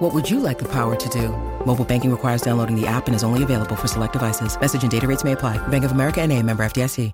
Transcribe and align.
What 0.00 0.14
would 0.14 0.30
you 0.30 0.40
like 0.40 0.58
the 0.58 0.68
power 0.72 0.96
to 0.96 1.08
do? 1.10 1.28
Mobile 1.66 1.84
banking 1.84 2.10
requires 2.10 2.40
downloading 2.40 2.74
the 2.74 2.86
app 2.86 3.06
and 3.06 3.14
is 3.14 3.22
only 3.22 3.42
available 3.42 3.76
for 3.76 3.86
select 3.86 4.14
devices. 4.14 4.58
Message 4.58 4.82
and 4.82 4.90
data 4.90 5.06
rates 5.06 5.24
may 5.24 5.32
apply. 5.32 5.58
Bank 5.68 5.84
of 5.84 5.92
America 5.92 6.22
and 6.22 6.32
a 6.32 6.42
member 6.42 6.62
FDIC. 6.62 7.12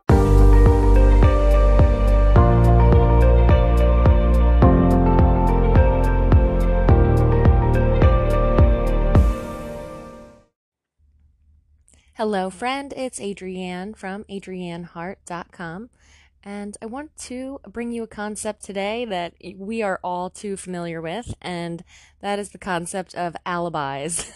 Hello, 12.15 12.51
friend. 12.51 12.95
It's 12.97 13.21
Adrienne 13.21 13.95
from 13.95 14.25
adrienneheart.com. 14.25 15.91
And 16.47 16.77
I 16.81 16.87
want 16.87 17.17
to 17.23 17.59
bring 17.67 17.91
you 17.91 18.05
a 18.05 18.07
concept 18.07 18.63
today 18.63 19.05
that 19.05 19.35
we 19.57 19.83
are 19.83 19.99
all 20.05 20.31
too 20.31 20.57
familiar 20.57 21.03
with, 21.03 21.35
and 21.43 21.83
that 22.21 22.39
is 22.39 22.51
the 22.51 22.59
concept 22.59 23.17
of 23.17 23.35
alibis. 23.45 24.31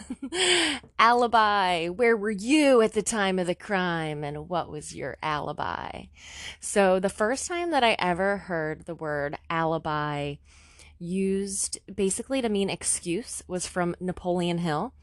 alibi. 0.98 1.86
Where 1.86 2.16
were 2.16 2.32
you 2.32 2.82
at 2.82 2.94
the 2.94 3.02
time 3.02 3.38
of 3.38 3.46
the 3.46 3.54
crime, 3.54 4.24
and 4.24 4.48
what 4.48 4.68
was 4.68 4.92
your 4.92 5.18
alibi? 5.22 6.06
So, 6.58 6.98
the 6.98 7.08
first 7.08 7.46
time 7.46 7.70
that 7.70 7.84
I 7.84 7.92
ever 8.00 8.38
heard 8.38 8.86
the 8.86 8.96
word 8.96 9.38
alibi 9.48 10.34
used 10.98 11.78
basically 11.94 12.42
to 12.42 12.48
mean 12.48 12.70
excuse 12.70 13.44
was 13.46 13.68
from 13.68 13.94
Napoleon 14.00 14.58
Hill. 14.58 14.94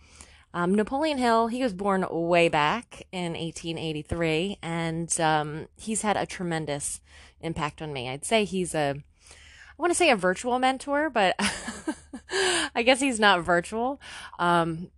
Um, 0.57 0.73
Napoleon 0.73 1.19
Hill, 1.19 1.49
he 1.49 1.61
was 1.61 1.71
born 1.71 2.03
way 2.09 2.49
back 2.49 3.03
in 3.11 3.33
1883, 3.33 4.57
and 4.63 5.21
um, 5.21 5.67
he's 5.75 6.01
had 6.01 6.17
a 6.17 6.25
tremendous 6.25 6.99
impact 7.41 7.79
on 7.79 7.93
me. 7.93 8.09
I'd 8.09 8.25
say 8.25 8.43
he's 8.43 8.73
a, 8.73 8.95
I 8.95 9.75
want 9.77 9.91
to 9.91 9.95
say 9.95 10.09
a 10.09 10.15
virtual 10.15 10.57
mentor, 10.57 11.11
but 11.11 11.35
I 12.73 12.81
guess 12.83 12.99
he's 12.99 13.19
not 13.19 13.43
virtual. 13.43 14.01
Um, 14.39 14.89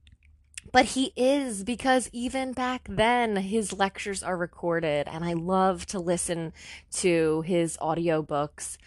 but 0.71 0.85
he 0.85 1.11
is 1.17 1.65
because 1.65 2.09
even 2.13 2.53
back 2.53 2.87
then 2.89 3.35
his 3.35 3.73
lectures 3.73 4.23
are 4.23 4.37
recorded 4.37 5.09
and 5.09 5.25
I 5.25 5.33
love 5.33 5.85
to 5.87 5.99
listen 5.99 6.53
to 6.93 7.41
his 7.41 7.75
audiobooks. 7.81 8.77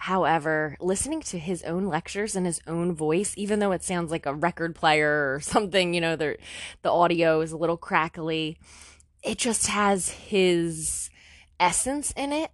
However, 0.00 0.78
listening 0.80 1.20
to 1.20 1.38
his 1.38 1.62
own 1.64 1.84
lectures 1.84 2.34
in 2.34 2.46
his 2.46 2.62
own 2.66 2.94
voice, 2.94 3.34
even 3.36 3.58
though 3.58 3.72
it 3.72 3.84
sounds 3.84 4.10
like 4.10 4.24
a 4.24 4.34
record 4.34 4.74
player 4.74 5.34
or 5.34 5.40
something, 5.42 5.92
you 5.92 6.00
know, 6.00 6.16
the 6.16 6.38
the 6.80 6.90
audio 6.90 7.42
is 7.42 7.52
a 7.52 7.58
little 7.58 7.76
crackly, 7.76 8.56
it 9.22 9.36
just 9.36 9.66
has 9.66 10.08
his 10.08 11.10
essence 11.60 12.14
in 12.16 12.32
it, 12.32 12.50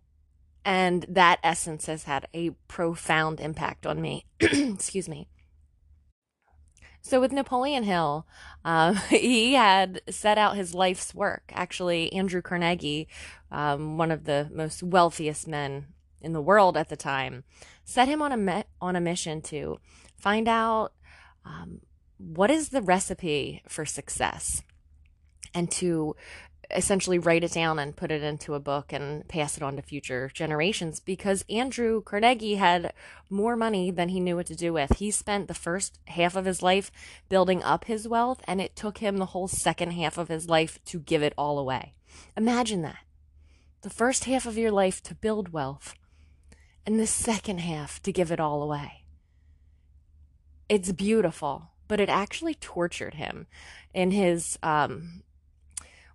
and 0.65 1.07
that 1.09 1.39
essence 1.45 1.87
has 1.87 2.03
had 2.03 2.27
a 2.35 2.51
profound 2.67 3.39
impact 3.39 3.87
on 3.87 4.03
me. 4.03 4.27
Excuse 4.41 5.09
me. 5.09 5.29
So 7.01 7.21
with 7.21 7.31
Napoleon 7.31 7.85
Hill, 7.85 8.27
uh, 8.65 8.93
he 9.09 9.53
had 9.53 10.03
set 10.11 10.37
out 10.37 10.57
his 10.57 10.75
life's 10.75 11.15
work. 11.15 11.53
Actually, 11.55 12.13
Andrew 12.13 12.43
Carnegie, 12.43 13.07
um, 13.53 13.99
one 13.99 14.11
of 14.11 14.25
the 14.25 14.51
most 14.53 14.83
wealthiest 14.83 15.47
men 15.47 15.87
in 16.21 16.33
the 16.33 16.41
world 16.41 16.77
at 16.77 16.89
the 16.89 16.97
time, 16.97 17.45
set 17.85 18.09
him 18.09 18.23
on 18.23 18.33
a 18.33 18.37
me- 18.37 18.65
on 18.81 18.97
a 18.97 19.01
mission 19.01 19.41
to 19.43 19.79
find 20.17 20.49
out 20.49 20.93
um, 21.45 21.81
what 22.19 22.51
is 22.51 22.71
the 22.71 22.83
recipe 22.83 23.63
for 23.69 23.85
success, 23.85 24.63
and 25.55 25.71
to 25.71 26.17
essentially 26.71 27.19
write 27.19 27.45
it 27.45 27.53
down 27.53 27.79
and 27.79 27.97
put 27.97 28.11
it 28.11 28.23
into 28.23 28.55
a 28.55 28.61
book 28.61 28.93
and 28.93 29.27
pass 29.29 29.57
it 29.57 29.63
on 29.63 29.77
to 29.77 29.83
future 29.83 30.31
generations 30.35 31.01
because 31.01 31.45
Andrew 31.49 32.03
Carnegie 32.03 32.57
had 32.57 32.93
more 33.31 33.57
money 33.57 33.91
than 33.91 34.09
he 34.09 34.21
knew 34.21 34.37
what 34.37 34.47
to 34.47 34.57
do 34.57 34.73
with. 34.73 34.99
He 34.99 35.11
spent 35.11 35.49
the 35.49 35.55
first 35.55 35.99
half 36.09 36.35
of 36.37 36.45
his 36.45 36.63
life 36.63 36.91
building 37.29 37.63
up 37.63 37.85
his 37.85 38.09
wealth 38.09 38.41
and 38.47 38.61
it 38.61 38.75
took 38.75 38.99
him 38.99 39.19
the 39.19 39.27
whole 39.27 39.49
second 39.49 39.93
half 39.93 40.19
of 40.19 40.29
his 40.29 40.49
life 40.49 40.79
to 40.87 40.99
give 40.99 41.23
it 41.23 41.35
all 41.39 41.59
away. 41.59 41.95
Imagine 42.37 42.83
that. 42.83 42.99
The 43.83 43.91
first 43.91 44.25
half 44.25 44.47
of 44.47 44.59
your 44.59 44.73
life 44.73 45.03
to 45.05 45.15
build 45.15 45.53
wealth 45.53 45.95
and 46.87 47.01
the 47.01 47.07
second 47.07 47.59
half 47.59 48.01
to 48.05 48.13
give 48.13 48.31
it 48.31 48.41
all 48.41 48.63
away. 48.63 49.03
It's 50.69 50.93
beautiful, 50.93 51.71
but 51.89 52.01
it 52.01 52.09
actually 52.09 52.55
tortured 52.55 53.15
him 53.15 53.47
in 53.93 54.13
his 54.13 54.59
um, 54.63 55.23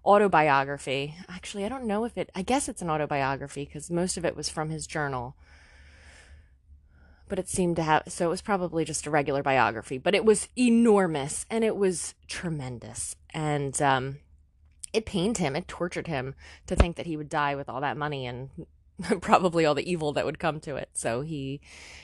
autobiography. 0.06 1.16
Actually, 1.30 1.66
I 1.66 1.70
don't 1.70 1.86
know 1.86 2.06
if 2.06 2.18
it, 2.18 2.30
I 2.34 2.42
guess 2.42 2.70
it's 2.70 2.82
an 2.82 2.90
autobiography 2.90 3.66
because 3.66 3.92
most 3.92 4.18
of 4.18 4.26
it 4.26 4.36
was 4.36 4.50
from 4.50 4.70
his 4.70 4.88
journal. 4.88 5.36
But 7.28 7.40
it 7.40 7.48
seemed 7.48 7.78
to 7.78 7.84
have, 7.84 8.04
so 8.08 8.26
it 8.26 8.30
was 8.30 8.42
probably 8.42 8.84
just 8.84 9.06
a 9.06 9.10
regular 9.10 9.42
biography, 9.42 9.98
but 9.98 10.16
it 10.16 10.26
was 10.26 10.50
enormous 10.58 11.46
and 11.50 11.64
it 11.64 11.78
was 11.78 12.14
tremendous. 12.28 13.16
And 13.34 13.82
um, 13.82 14.18
it 14.92 15.06
pained 15.06 15.38
him, 15.38 15.56
it 15.56 15.68
tortured 15.68 16.08
him 16.08 16.36
to 16.68 16.76
think 16.76 16.98
that 16.98 17.06
he 17.06 17.16
would 17.16 17.30
die 17.30 17.56
with 17.56 17.70
all 17.70 17.80
that 17.80 17.96
money 17.96 18.26
and 18.26 18.50
probably 19.22 19.66
all 19.66 19.76
the 19.76 19.90
evil 19.90 20.14
that 20.14 20.26
would 20.26 20.40
come 20.40 20.60
to 20.62 20.76
it. 20.76 20.90
So 20.94 21.22
he 21.22 21.62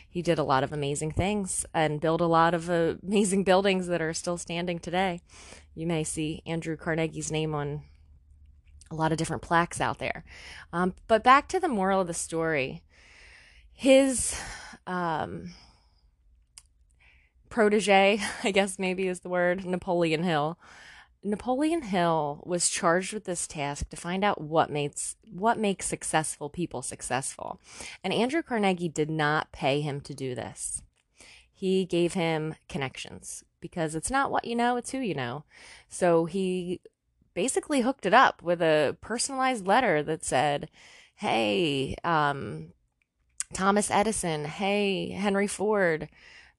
he 0.09 0.21
did 0.21 0.39
a 0.39 0.43
lot 0.43 0.63
of 0.63 0.71
amazing 0.71 1.11
things 1.11 1.65
and 1.73 2.01
built 2.01 2.21
a 2.21 2.25
lot 2.25 2.53
of 2.53 2.69
uh, 2.69 2.95
amazing 3.03 3.43
buildings 3.45 3.87
that 3.87 4.01
are 4.01 4.13
still 4.13 4.37
standing 4.37 4.79
today. 4.79 5.21
You 5.75 5.85
may 5.85 6.03
see 6.03 6.41
Andrew 6.45 6.75
Carnegie's 6.75 7.31
name 7.31 7.53
on 7.53 7.83
a 8.89 8.95
lot 8.95 9.11
of 9.11 9.17
different 9.17 9.43
plaques 9.43 9.81
out 9.81 9.99
there. 9.99 10.23
Um, 10.73 10.93
but 11.07 11.23
back 11.23 11.47
to 11.49 11.59
the 11.59 11.67
moral 11.67 12.01
of 12.01 12.07
the 12.07 12.13
story, 12.13 12.83
his 13.73 14.39
um, 14.87 15.51
protege, 17.49 18.21
I 18.43 18.51
guess 18.51 18.79
maybe 18.79 19.07
is 19.07 19.19
the 19.19 19.29
word, 19.29 19.65
Napoleon 19.65 20.23
Hill. 20.23 20.57
Napoleon 21.27 21.81
Hill 21.81 22.41
was 22.45 22.69
charged 22.69 23.11
with 23.11 23.25
this 23.25 23.47
task 23.47 23.89
to 23.89 23.97
find 23.97 24.23
out 24.23 24.39
what 24.39 24.69
makes 24.69 25.17
what 25.29 25.59
makes 25.59 25.85
successful 25.85 26.49
people 26.49 26.81
successful. 26.81 27.59
And 28.01 28.13
Andrew 28.13 28.41
Carnegie 28.41 28.87
did 28.87 29.09
not 29.09 29.51
pay 29.51 29.81
him 29.81 29.99
to 30.01 30.13
do 30.13 30.35
this. 30.35 30.81
He 31.51 31.83
gave 31.83 32.13
him 32.13 32.55
connections 32.69 33.43
because 33.59 33.93
it's 33.93 34.09
not 34.09 34.31
what 34.31 34.45
you 34.45 34.55
know, 34.55 34.77
it's 34.77 34.91
who 34.91 34.99
you 34.99 35.15
know. 35.15 35.43
So 35.89 36.25
he 36.25 36.79
basically 37.33 37.81
hooked 37.81 38.05
it 38.05 38.13
up 38.13 38.41
with 38.41 38.61
a 38.61 38.95
personalized 39.01 39.67
letter 39.67 40.01
that 40.03 40.23
said, 40.23 40.69
"Hey, 41.15 41.97
um, 42.05 42.71
Thomas 43.53 43.91
Edison, 43.91 44.45
hey, 44.45 45.09
Henry 45.09 45.47
Ford, 45.47 46.07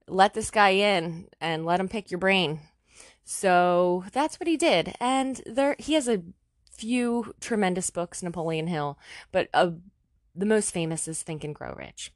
let 0.06 0.34
this 0.34 0.50
guy 0.50 0.70
in 0.70 1.28
and 1.40 1.64
let 1.64 1.80
him 1.80 1.88
pick 1.88 2.10
your 2.10 2.18
brain 2.18 2.60
so 3.30 4.04
that's 4.10 4.40
what 4.40 4.46
he 4.46 4.56
did. 4.56 4.94
And 4.98 5.42
there 5.44 5.76
he 5.78 5.92
has 5.92 6.08
a 6.08 6.22
few 6.72 7.34
tremendous 7.40 7.90
books, 7.90 8.22
Napoleon 8.22 8.68
Hill, 8.68 8.98
but 9.32 9.50
uh, 9.52 9.72
the 10.34 10.46
most 10.46 10.72
famous 10.72 11.06
is 11.06 11.22
Think 11.22 11.44
and 11.44 11.54
Grow 11.54 11.74
Rich. 11.74 12.10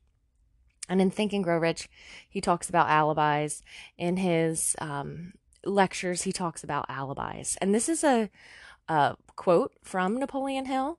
And 0.89 1.03
in 1.03 1.11
Think 1.11 1.35
and 1.35 1.45
Grow 1.45 1.59
Rich, 1.59 1.91
he 2.27 2.41
talks 2.41 2.71
about 2.71 2.89
alibis. 2.89 3.63
In 3.99 4.17
his 4.17 4.75
um, 4.79 5.35
lectures, 5.67 6.23
he 6.23 6.33
talks 6.33 6.65
about 6.65 6.87
alibis. 6.89 7.59
And 7.61 7.75
this 7.75 7.91
is 7.91 8.03
a, 8.03 8.31
a 8.89 9.17
quote 9.37 9.75
from 9.83 10.19
Napoleon 10.19 10.65
Hill. 10.65 10.99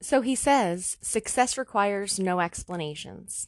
So 0.00 0.22
he 0.22 0.34
says, 0.34 0.96
success 1.00 1.56
requires 1.56 2.18
no 2.18 2.40
explanations. 2.40 3.46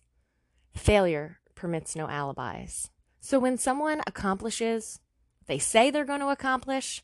Failure 0.77 1.41
permits 1.56 1.97
no 1.97 2.09
alibis. 2.09 2.91
So 3.25 3.38
when 3.38 3.56
someone 3.56 4.03
accomplishes 4.06 5.00
they 5.47 5.59
say 5.59 5.91
they're 5.91 6.05
going 6.05 6.21
to 6.21 6.29
accomplish, 6.29 7.03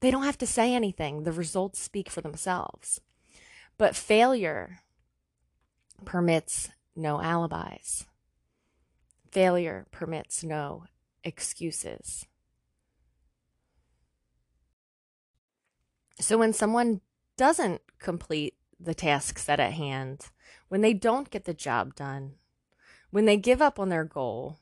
they 0.00 0.10
don't 0.10 0.24
have 0.24 0.36
to 0.36 0.46
say 0.46 0.74
anything. 0.74 1.22
The 1.22 1.32
results 1.32 1.80
speak 1.80 2.10
for 2.10 2.20
themselves. 2.20 3.00
But 3.78 3.96
failure 3.96 4.80
permits 6.04 6.68
no 6.94 7.22
alibis. 7.22 8.04
Failure 9.30 9.86
permits 9.92 10.44
no 10.44 10.84
excuses. 11.24 12.26
So 16.20 16.36
when 16.36 16.52
someone 16.52 17.00
doesn't 17.38 17.80
complete 17.98 18.56
the 18.78 18.94
task 18.94 19.38
set 19.38 19.58
at 19.58 19.72
hand, 19.72 20.26
when 20.68 20.82
they 20.82 20.92
don't 20.92 21.30
get 21.30 21.46
the 21.46 21.54
job 21.54 21.94
done, 21.94 22.34
when 23.10 23.24
they 23.24 23.38
give 23.38 23.62
up 23.62 23.78
on 23.78 23.88
their 23.88 24.04
goal, 24.04 24.58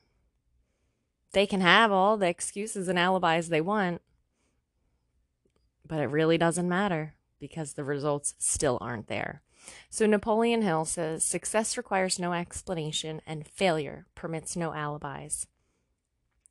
they 1.35 1.45
can 1.45 1.59
have 1.59 1.91
all 1.91 2.15
the 2.15 2.29
excuses 2.29 2.87
and 2.87 2.97
alibis 2.97 3.49
they 3.49 3.59
want. 3.59 4.01
But 5.85 5.99
it 5.99 6.05
really 6.05 6.37
doesn't 6.37 6.67
matter 6.67 7.15
because 7.41 7.73
the 7.73 7.83
results 7.83 8.35
still 8.39 8.77
aren't 8.79 9.07
there. 9.07 9.41
So 9.89 10.05
Napoleon 10.05 10.61
Hill 10.61 10.85
says 10.85 11.25
success 11.25 11.75
requires 11.75 12.17
no 12.17 12.31
explanation 12.31 13.21
and 13.27 13.45
failure 13.45 14.07
permits 14.15 14.55
no 14.55 14.73
alibis. 14.73 15.45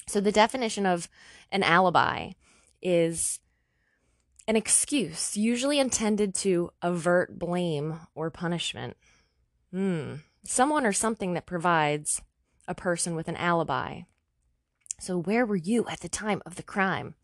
So 0.06 0.20
the 0.20 0.30
definition 0.30 0.84
of 0.84 1.08
an 1.50 1.62
alibi 1.62 2.32
is 2.82 3.40
an 4.46 4.54
excuse 4.54 5.34
usually 5.34 5.78
intended 5.78 6.34
to 6.34 6.70
avert 6.82 7.38
blame 7.38 8.00
or 8.14 8.30
punishment. 8.30 8.98
Hmm. 9.72 10.16
Someone 10.44 10.84
or 10.84 10.92
something 10.92 11.32
that 11.32 11.46
provides 11.46 12.20
a 12.68 12.74
person 12.74 13.14
with 13.14 13.28
an 13.28 13.36
alibi. 13.36 14.02
So, 15.04 15.18
where 15.18 15.44
were 15.44 15.54
you 15.54 15.86
at 15.86 16.00
the 16.00 16.08
time 16.08 16.40
of 16.46 16.56
the 16.56 16.62
crime? 16.62 17.14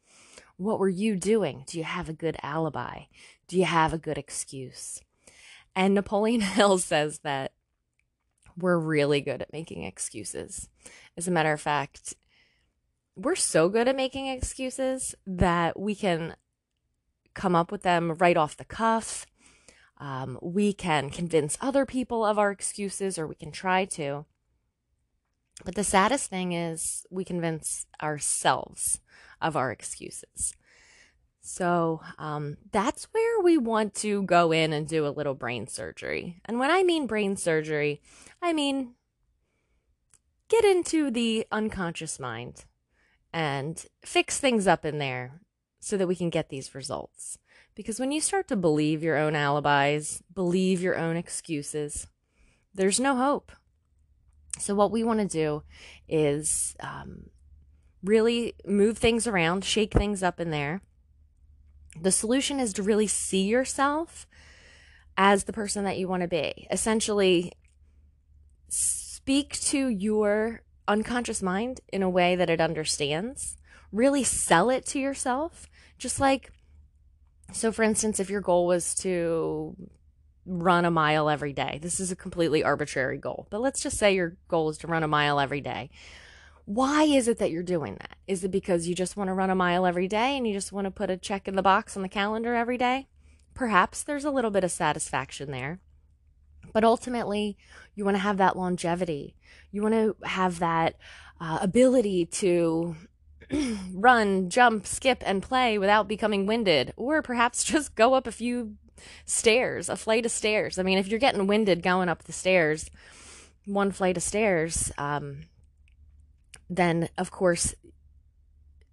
What 0.58 0.78
were 0.78 0.90
you 0.90 1.16
doing? 1.16 1.64
Do 1.66 1.78
you 1.78 1.84
have 1.84 2.10
a 2.10 2.12
good 2.12 2.36
alibi? 2.42 3.04
Do 3.48 3.56
you 3.56 3.64
have 3.64 3.94
a 3.94 3.98
good 3.98 4.18
excuse? 4.18 5.00
And 5.74 5.94
Napoleon 5.94 6.40
Hill 6.42 6.76
says 6.76 7.20
that 7.20 7.52
we're 8.54 8.76
really 8.76 9.22
good 9.22 9.40
at 9.40 9.54
making 9.54 9.84
excuses. 9.84 10.68
As 11.16 11.26
a 11.26 11.30
matter 11.30 11.54
of 11.54 11.60
fact, 11.62 12.16
we're 13.16 13.34
so 13.34 13.70
good 13.70 13.88
at 13.88 13.96
making 13.96 14.26
excuses 14.26 15.14
that 15.26 15.80
we 15.80 15.94
can 15.94 16.36
come 17.32 17.56
up 17.56 17.72
with 17.72 17.80
them 17.80 18.12
right 18.18 18.36
off 18.36 18.58
the 18.58 18.66
cuff. 18.66 19.24
Um, 19.96 20.38
we 20.42 20.74
can 20.74 21.08
convince 21.08 21.56
other 21.62 21.86
people 21.86 22.26
of 22.26 22.38
our 22.38 22.50
excuses, 22.50 23.18
or 23.18 23.26
we 23.26 23.36
can 23.36 23.52
try 23.52 23.86
to. 23.86 24.26
But 25.64 25.74
the 25.74 25.84
saddest 25.84 26.30
thing 26.30 26.52
is 26.52 27.06
we 27.10 27.24
convince 27.24 27.86
ourselves 28.02 29.00
of 29.40 29.56
our 29.56 29.70
excuses. 29.70 30.54
So 31.40 32.00
um, 32.18 32.58
that's 32.70 33.04
where 33.12 33.40
we 33.40 33.56
want 33.56 33.94
to 33.96 34.22
go 34.22 34.52
in 34.52 34.72
and 34.72 34.86
do 34.86 35.06
a 35.06 35.08
little 35.08 35.34
brain 35.34 35.66
surgery. 35.66 36.40
And 36.44 36.58
when 36.58 36.70
I 36.70 36.82
mean 36.82 37.06
brain 37.06 37.36
surgery, 37.36 38.02
I 38.42 38.52
mean 38.52 38.94
get 40.48 40.64
into 40.64 41.10
the 41.10 41.46
unconscious 41.50 42.18
mind 42.18 42.64
and 43.32 43.86
fix 44.04 44.38
things 44.38 44.66
up 44.66 44.84
in 44.84 44.98
there 44.98 45.40
so 45.78 45.96
that 45.96 46.08
we 46.08 46.16
can 46.16 46.30
get 46.30 46.48
these 46.48 46.74
results. 46.74 47.38
Because 47.74 47.98
when 47.98 48.12
you 48.12 48.20
start 48.20 48.48
to 48.48 48.56
believe 48.56 49.02
your 49.02 49.16
own 49.16 49.34
alibis, 49.34 50.22
believe 50.34 50.82
your 50.82 50.98
own 50.98 51.16
excuses, 51.16 52.08
there's 52.74 53.00
no 53.00 53.16
hope. 53.16 53.52
So, 54.58 54.74
what 54.74 54.90
we 54.90 55.04
want 55.04 55.20
to 55.20 55.26
do 55.26 55.62
is 56.08 56.76
um, 56.80 57.30
really 58.02 58.54
move 58.66 58.98
things 58.98 59.26
around, 59.26 59.64
shake 59.64 59.92
things 59.92 60.22
up 60.22 60.40
in 60.40 60.50
there. 60.50 60.82
The 62.00 62.12
solution 62.12 62.60
is 62.60 62.72
to 62.74 62.82
really 62.82 63.06
see 63.06 63.42
yourself 63.42 64.26
as 65.16 65.44
the 65.44 65.52
person 65.52 65.84
that 65.84 65.98
you 65.98 66.08
want 66.08 66.22
to 66.22 66.28
be. 66.28 66.66
Essentially, 66.70 67.52
speak 68.68 69.58
to 69.60 69.88
your 69.88 70.62
unconscious 70.88 71.42
mind 71.42 71.80
in 71.92 72.02
a 72.02 72.10
way 72.10 72.36
that 72.36 72.50
it 72.50 72.60
understands. 72.60 73.56
Really 73.92 74.24
sell 74.24 74.70
it 74.70 74.86
to 74.86 74.98
yourself. 74.98 75.68
Just 75.98 76.20
like, 76.20 76.52
so 77.52 77.70
for 77.72 77.82
instance, 77.82 78.20
if 78.20 78.30
your 78.30 78.40
goal 78.40 78.66
was 78.66 78.94
to 78.96 79.76
run 80.46 80.84
a 80.84 80.90
mile 80.90 81.28
every 81.28 81.52
day, 81.52 81.78
this 81.82 82.00
is 82.00 82.10
a 82.10 82.16
completely 82.16 82.62
arbitrary 82.62 83.18
goal, 83.18 83.46
but 83.50 83.60
let's 83.60 83.82
just 83.82 83.98
say 83.98 84.14
your 84.14 84.36
goal 84.48 84.70
is 84.70 84.78
to 84.78 84.86
run 84.86 85.02
a 85.02 85.08
mile 85.08 85.38
every 85.38 85.60
day. 85.60 85.90
Why 86.64 87.04
is 87.04 87.26
it 87.26 87.38
that 87.38 87.50
you're 87.50 87.62
doing 87.62 87.96
that? 87.96 88.16
Is 88.26 88.44
it 88.44 88.50
because 88.50 88.86
you 88.86 88.94
just 88.94 89.16
want 89.16 89.28
to 89.28 89.34
run 89.34 89.50
a 89.50 89.54
mile 89.54 89.86
every 89.86 90.06
day 90.06 90.36
and 90.36 90.46
you 90.46 90.52
just 90.52 90.72
want 90.72 90.84
to 90.84 90.90
put 90.90 91.10
a 91.10 91.16
check 91.16 91.48
in 91.48 91.56
the 91.56 91.62
box 91.62 91.96
on 91.96 92.02
the 92.02 92.08
calendar 92.08 92.54
every 92.54 92.78
day? 92.78 93.08
Perhaps 93.54 94.02
there's 94.02 94.24
a 94.24 94.30
little 94.30 94.50
bit 94.50 94.64
of 94.64 94.70
satisfaction 94.70 95.50
there. 95.50 95.80
But 96.72 96.84
ultimately, 96.84 97.56
you 97.94 98.04
want 98.04 98.16
to 98.16 98.22
have 98.22 98.36
that 98.36 98.56
longevity. 98.56 99.34
You 99.72 99.82
want 99.82 99.94
to 99.94 100.16
have 100.24 100.60
that 100.60 100.96
uh, 101.40 101.58
ability 101.60 102.26
to 102.26 102.94
run, 103.92 104.48
jump, 104.48 104.86
skip, 104.86 105.22
and 105.26 105.42
play 105.42 105.78
without 105.78 106.06
becoming 106.06 106.46
winded, 106.46 106.92
or 106.96 107.22
perhaps 107.22 107.64
just 107.64 107.94
go 107.94 108.14
up 108.14 108.26
a 108.26 108.32
few 108.32 108.76
stairs, 109.24 109.88
a 109.88 109.96
flight 109.96 110.26
of 110.26 110.32
stairs. 110.32 110.78
I 110.78 110.82
mean, 110.82 110.98
if 110.98 111.08
you're 111.08 111.18
getting 111.18 111.46
winded 111.46 111.82
going 111.82 112.08
up 112.08 112.24
the 112.24 112.32
stairs, 112.32 112.90
one 113.64 113.92
flight 113.92 114.16
of 114.16 114.22
stairs, 114.22 114.92
um, 114.98 115.42
then 116.68 117.08
of 117.18 117.30
course 117.30 117.74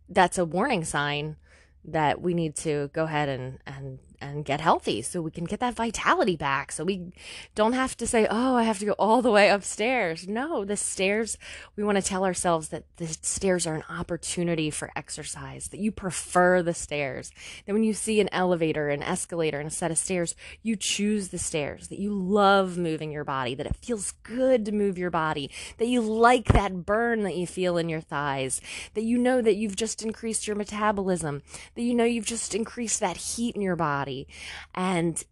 that's 0.10 0.38
a 0.38 0.46
warning 0.46 0.84
sign 0.84 1.36
that 1.84 2.22
we 2.22 2.34
need 2.34 2.56
to 2.56 2.90
go 2.94 3.04
ahead 3.04 3.30
and, 3.30 3.60
and 3.66 4.00
and 4.20 4.46
get 4.46 4.62
healthy 4.62 5.02
so 5.02 5.22
we 5.22 5.32
can 5.32 5.46
get 5.46 5.60
that 5.60 5.76
vitality 5.76 6.36
back. 6.36 6.72
So 6.72 6.84
we 6.84 7.12
don't 7.56 7.74
have 7.74 7.96
to 7.98 8.08
say 8.08 8.28
oh 8.30 8.56
i 8.56 8.64
have 8.64 8.80
to 8.80 8.86
go 8.86 8.94
all 8.94 9.22
the 9.22 9.32
way 9.32 9.50
upstairs. 9.50 10.28
No 10.28 10.66
the 10.66 10.78
stairs 10.78 11.38
we 11.76 11.84
want 11.84 11.98
to 11.98 12.02
tell 12.02 12.26
ourselves 12.26 12.70
that 12.70 12.84
the 12.98 13.08
stairs 13.08 13.68
are 13.68 13.76
an 13.76 13.84
opportunity 13.90 14.70
for 14.70 14.92
exercise 14.96 15.70
that 15.70 15.80
you 15.80 15.92
prefer 15.92 16.62
the 16.62 16.74
stairs. 16.74 17.32
That 17.66 17.74
when 17.74 17.84
you 17.84 17.94
see 17.94 18.20
an 18.20 18.30
elevator 18.32 18.90
an 18.90 19.04
escalator 19.04 19.60
and 19.60 19.68
a 19.68 19.72
set 19.72 19.92
of 19.92 19.98
stairs 19.98 20.36
you 20.64 20.76
choose 20.76 21.30
the 21.30 21.38
stairs 21.38 21.88
that 21.90 22.00
you 22.00 22.12
love 22.12 22.78
moving 22.78 23.12
your 23.12 23.24
body 23.24 23.56
that 23.56 23.68
it 23.68 23.76
feels 23.76 24.12
good 24.24 24.66
to 24.66 24.72
move 24.72 24.98
your 24.98 25.12
body 25.12 25.50
that 25.78 25.88
you 25.88 26.02
like 26.02 26.46
that 26.54 26.86
burn 26.86 27.24
that 27.24 27.36
you 27.36 27.48
feel 27.48 27.78
in 27.78 27.90
your 27.90 28.02
thighs 28.02 28.62
that 28.94 29.04
you 29.04 29.18
know 29.18 29.42
that 29.42 29.56
you've 29.56 29.76
just 29.76 30.04
increased 30.04 30.48
your 30.48 30.56
metabolism 30.56 31.42
that 31.76 31.82
you 31.82 31.94
know 31.94 32.04
you've 32.04 32.26
just 32.26 32.56
increased 32.56 33.00
that 33.00 33.18
heat 33.18 33.56
in 33.56 33.62
your 33.62 33.76
body 33.76 34.07
body 34.08 34.28
and 34.74 35.26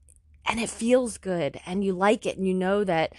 and 0.45 0.59
it 0.59 0.69
feels 0.69 1.17
good 1.17 1.59
and 1.65 1.83
you 1.83 1.93
like 1.93 2.25
it 2.25 2.37
and 2.37 2.47
you 2.47 2.53
know 2.53 2.83
that 2.83 3.13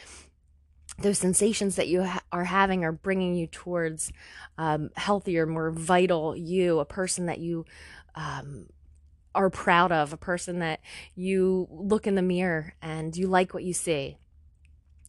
those 0.98 1.18
sensations 1.18 1.76
that 1.76 1.88
you 1.88 2.04
ha- 2.04 2.22
are 2.32 2.44
having 2.44 2.84
are 2.84 2.92
bringing 2.92 3.34
you 3.34 3.46
towards 3.46 4.12
um, 4.56 4.88
healthier, 4.96 5.44
more 5.44 5.70
vital 5.70 6.34
you, 6.34 6.78
a 6.78 6.86
person 6.86 7.26
that 7.26 7.38
you 7.38 7.66
um, 8.14 8.66
are 9.34 9.50
proud 9.50 9.92
of, 9.92 10.14
a 10.14 10.16
person 10.16 10.60
that 10.60 10.80
you 11.14 11.68
look 11.70 12.06
in 12.06 12.14
the 12.14 12.22
mirror 12.22 12.74
and 12.80 13.14
you 13.14 13.26
like 13.26 13.52
what 13.52 13.62
you 13.62 13.74
see. 13.74 14.16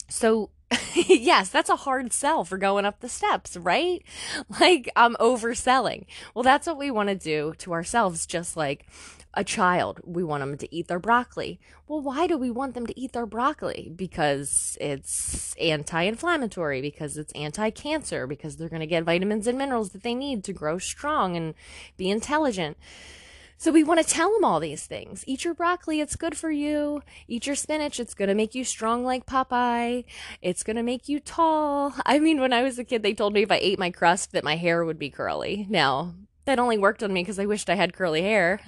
So, 0.09 0.49
yes, 0.93 1.47
that's 1.47 1.69
a 1.69 1.77
hard 1.77 2.11
sell 2.11 2.43
for 2.43 2.57
going 2.57 2.83
up 2.83 2.99
the 2.99 3.07
steps, 3.07 3.55
right? 3.55 4.03
Like 4.59 4.91
I'm 4.95 5.15
overselling. 5.21 6.05
Well, 6.33 6.43
that's 6.43 6.67
what 6.67 6.77
we 6.77 6.91
want 6.91 7.07
to 7.09 7.15
do 7.15 7.53
to 7.59 7.71
ourselves, 7.71 8.25
just 8.25 8.57
like 8.57 8.87
a 9.33 9.43
child, 9.43 10.01
we 10.03 10.23
want 10.23 10.41
them 10.41 10.57
to 10.57 10.75
eat 10.75 10.87
their 10.87 10.99
broccoli. 10.99 11.59
Well, 11.87 12.01
why 12.01 12.27
do 12.27 12.37
we 12.37 12.49
want 12.49 12.73
them 12.73 12.87
to 12.87 12.99
eat 12.99 13.13
their 13.13 13.25
broccoli? 13.25 13.91
Because 13.95 14.77
it's 14.81 15.55
anti 15.55 16.01
inflammatory, 16.03 16.81
because 16.81 17.17
it's 17.17 17.33
anti 17.33 17.69
cancer, 17.69 18.27
because 18.27 18.57
they're 18.57 18.69
going 18.69 18.79
to 18.79 18.87
get 18.87 19.03
vitamins 19.03 19.47
and 19.47 19.57
minerals 19.57 19.91
that 19.91 20.03
they 20.03 20.15
need 20.15 20.43
to 20.45 20.53
grow 20.53 20.77
strong 20.77 21.35
and 21.35 21.53
be 21.97 22.09
intelligent. 22.09 22.77
So 23.59 23.71
we 23.71 23.83
want 23.83 23.99
to 23.99 24.05
tell 24.05 24.31
them 24.31 24.45
all 24.45 24.59
these 24.59 24.85
things. 24.85 25.23
Eat 25.25 25.43
your 25.43 25.55
broccoli, 25.55 25.99
it's 25.99 26.15
good 26.15 26.37
for 26.37 26.51
you. 26.51 27.01
Eat 27.27 27.47
your 27.47 27.55
spinach, 27.55 27.99
it's 27.99 28.13
going 28.13 28.29
to 28.29 28.35
make 28.35 28.53
you 28.53 28.63
strong 28.63 29.03
like 29.03 29.25
Popeye. 29.25 30.05
It's 30.43 30.61
going 30.61 30.75
to 30.75 30.83
make 30.83 31.09
you 31.09 31.19
tall. 31.19 31.95
I 32.05 32.19
mean, 32.19 32.39
when 32.39 32.53
I 32.53 32.61
was 32.61 32.77
a 32.77 32.83
kid, 32.83 33.01
they 33.01 33.15
told 33.15 33.33
me 33.33 33.41
if 33.41 33.51
I 33.51 33.57
ate 33.57 33.79
my 33.79 33.89
crust 33.89 34.31
that 34.33 34.43
my 34.43 34.57
hair 34.57 34.85
would 34.85 34.99
be 34.99 35.09
curly. 35.09 35.65
Now, 35.69 36.13
that 36.47 36.59
only 36.59 36.77
worked 36.77 37.03
on 37.03 37.13
me 37.13 37.21
because 37.21 37.39
I 37.39 37.45
wished 37.45 37.69
I 37.69 37.75
had 37.75 37.93
curly 37.93 38.21
hair. 38.21 38.61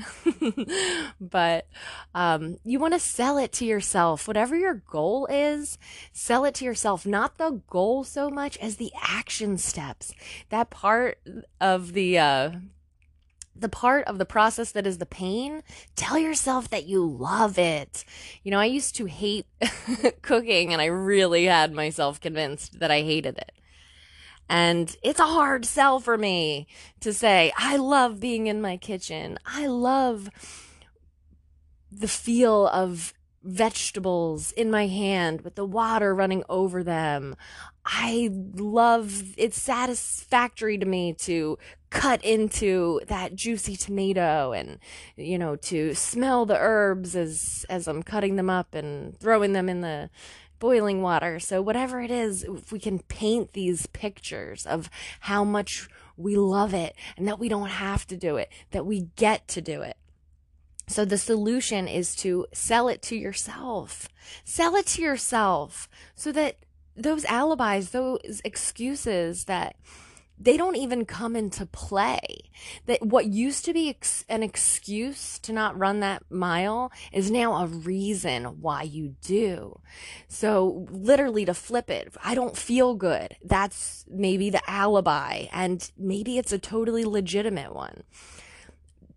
but 1.21 1.65
um, 2.13 2.57
you 2.63 2.77
want 2.77 2.93
to 2.93 2.99
sell 2.99 3.37
it 3.37 3.53
to 3.53 3.65
yourself. 3.65 4.27
Whatever 4.27 4.55
your 4.55 4.75
goal 4.75 5.27
is, 5.27 5.77
sell 6.11 6.43
it 6.43 6.53
to 6.55 6.65
yourself. 6.65 7.05
Not 7.05 7.37
the 7.37 7.61
goal 7.67 8.03
so 8.03 8.29
much 8.29 8.57
as 8.57 8.75
the 8.75 8.91
action 9.01 9.57
steps. 9.57 10.13
That 10.49 10.69
part 10.69 11.19
of 11.59 11.93
the. 11.93 12.19
Uh, 12.19 12.51
the 13.55 13.67
part 13.67 14.05
of 14.05 14.17
the 14.17 14.25
process 14.25 14.71
that 14.71 14.87
is 14.87 14.99
the 14.99 15.05
pain, 15.05 15.63
tell 15.97 16.17
yourself 16.17 16.69
that 16.69 16.85
you 16.85 17.05
love 17.05 17.59
it. 17.59 18.05
You 18.41 18.51
know, 18.51 18.59
I 18.59 18.65
used 18.65 18.95
to 18.95 19.05
hate 19.05 19.47
cooking 20.21 20.71
and 20.71 20.81
I 20.81 20.85
really 20.85 21.43
had 21.43 21.73
myself 21.73 22.21
convinced 22.21 22.79
that 22.79 22.89
I 22.89 23.01
hated 23.01 23.37
it. 23.37 23.58
And 24.49 24.95
it's 25.03 25.19
a 25.19 25.25
hard 25.25 25.65
sell 25.65 25.99
for 25.99 26.17
me 26.17 26.67
to 27.01 27.13
say, 27.13 27.53
I 27.55 27.77
love 27.77 28.19
being 28.19 28.47
in 28.47 28.61
my 28.61 28.77
kitchen. 28.77 29.37
I 29.45 29.67
love 29.67 30.29
the 31.91 32.07
feel 32.07 32.67
of 32.67 33.13
vegetables 33.43 34.51
in 34.51 34.69
my 34.69 34.87
hand 34.87 35.41
with 35.41 35.55
the 35.55 35.65
water 35.65 36.13
running 36.13 36.43
over 36.49 36.83
them. 36.83 37.35
I 37.85 38.29
love 38.31 39.33
it's 39.37 39.59
satisfactory 39.59 40.77
to 40.77 40.85
me 40.85 41.13
to 41.19 41.57
cut 41.89 42.23
into 42.23 43.01
that 43.07 43.33
juicy 43.33 43.75
tomato 43.75 44.51
and 44.51 44.77
you 45.15 45.39
know 45.39 45.55
to 45.55 45.95
smell 45.95 46.45
the 46.45 46.57
herbs 46.57 47.15
as 47.15 47.65
as 47.69 47.87
I'm 47.87 48.03
cutting 48.03 48.35
them 48.35 48.49
up 48.49 48.75
and 48.75 49.17
throwing 49.19 49.53
them 49.53 49.69
in 49.69 49.81
the 49.81 50.09
boiling 50.59 51.01
water. 51.01 51.39
So, 51.39 51.61
whatever 51.61 52.01
it 52.01 52.11
is, 52.11 52.43
if 52.43 52.71
we 52.71 52.79
can 52.79 52.99
paint 52.99 53.53
these 53.53 53.87
pictures 53.87 54.65
of 54.65 54.89
how 55.21 55.43
much 55.43 55.89
we 56.17 56.35
love 56.35 56.73
it 56.73 56.95
and 57.17 57.27
that 57.27 57.39
we 57.39 57.49
don't 57.49 57.69
have 57.69 58.05
to 58.07 58.17
do 58.17 58.35
it, 58.35 58.49
that 58.71 58.85
we 58.85 59.09
get 59.15 59.47
to 59.49 59.61
do 59.61 59.81
it. 59.81 59.97
So 60.89 61.05
the 61.05 61.19
solution 61.19 61.87
is 61.87 62.15
to 62.17 62.47
sell 62.51 62.87
it 62.87 63.03
to 63.03 63.15
yourself. 63.15 64.09
Sell 64.43 64.75
it 64.75 64.87
to 64.87 65.03
yourself 65.03 65.87
so 66.15 66.31
that 66.31 66.57
those 66.95 67.25
alibis, 67.25 67.91
those 67.91 68.41
excuses 68.43 69.45
that 69.45 69.75
they 70.39 70.55
don't 70.55 70.77
even 70.77 71.05
come 71.05 71.35
into 71.35 71.65
play. 71.65 72.49
That 72.85 73.05
what 73.05 73.25
used 73.25 73.65
to 73.65 73.73
be 73.73 73.89
ex- 73.89 74.23
an 74.29 74.41
excuse 74.41 75.37
to 75.39 75.51
not 75.51 75.77
run 75.77 75.99
that 75.99 76.23
mile 76.29 76.91
is 77.11 77.29
now 77.29 77.55
a 77.55 77.67
reason 77.67 78.61
why 78.61 78.83
you 78.83 79.15
do. 79.21 79.81
So 80.27 80.87
literally 80.89 81.45
to 81.45 81.53
flip 81.53 81.89
it, 81.89 82.15
I 82.23 82.35
don't 82.35 82.55
feel 82.55 82.95
good. 82.95 83.35
That's 83.43 84.05
maybe 84.09 84.49
the 84.49 84.61
alibi 84.69 85.47
and 85.51 85.91
maybe 85.97 86.37
it's 86.37 86.53
a 86.53 86.59
totally 86.59 87.03
legitimate 87.03 87.75
one. 87.75 88.03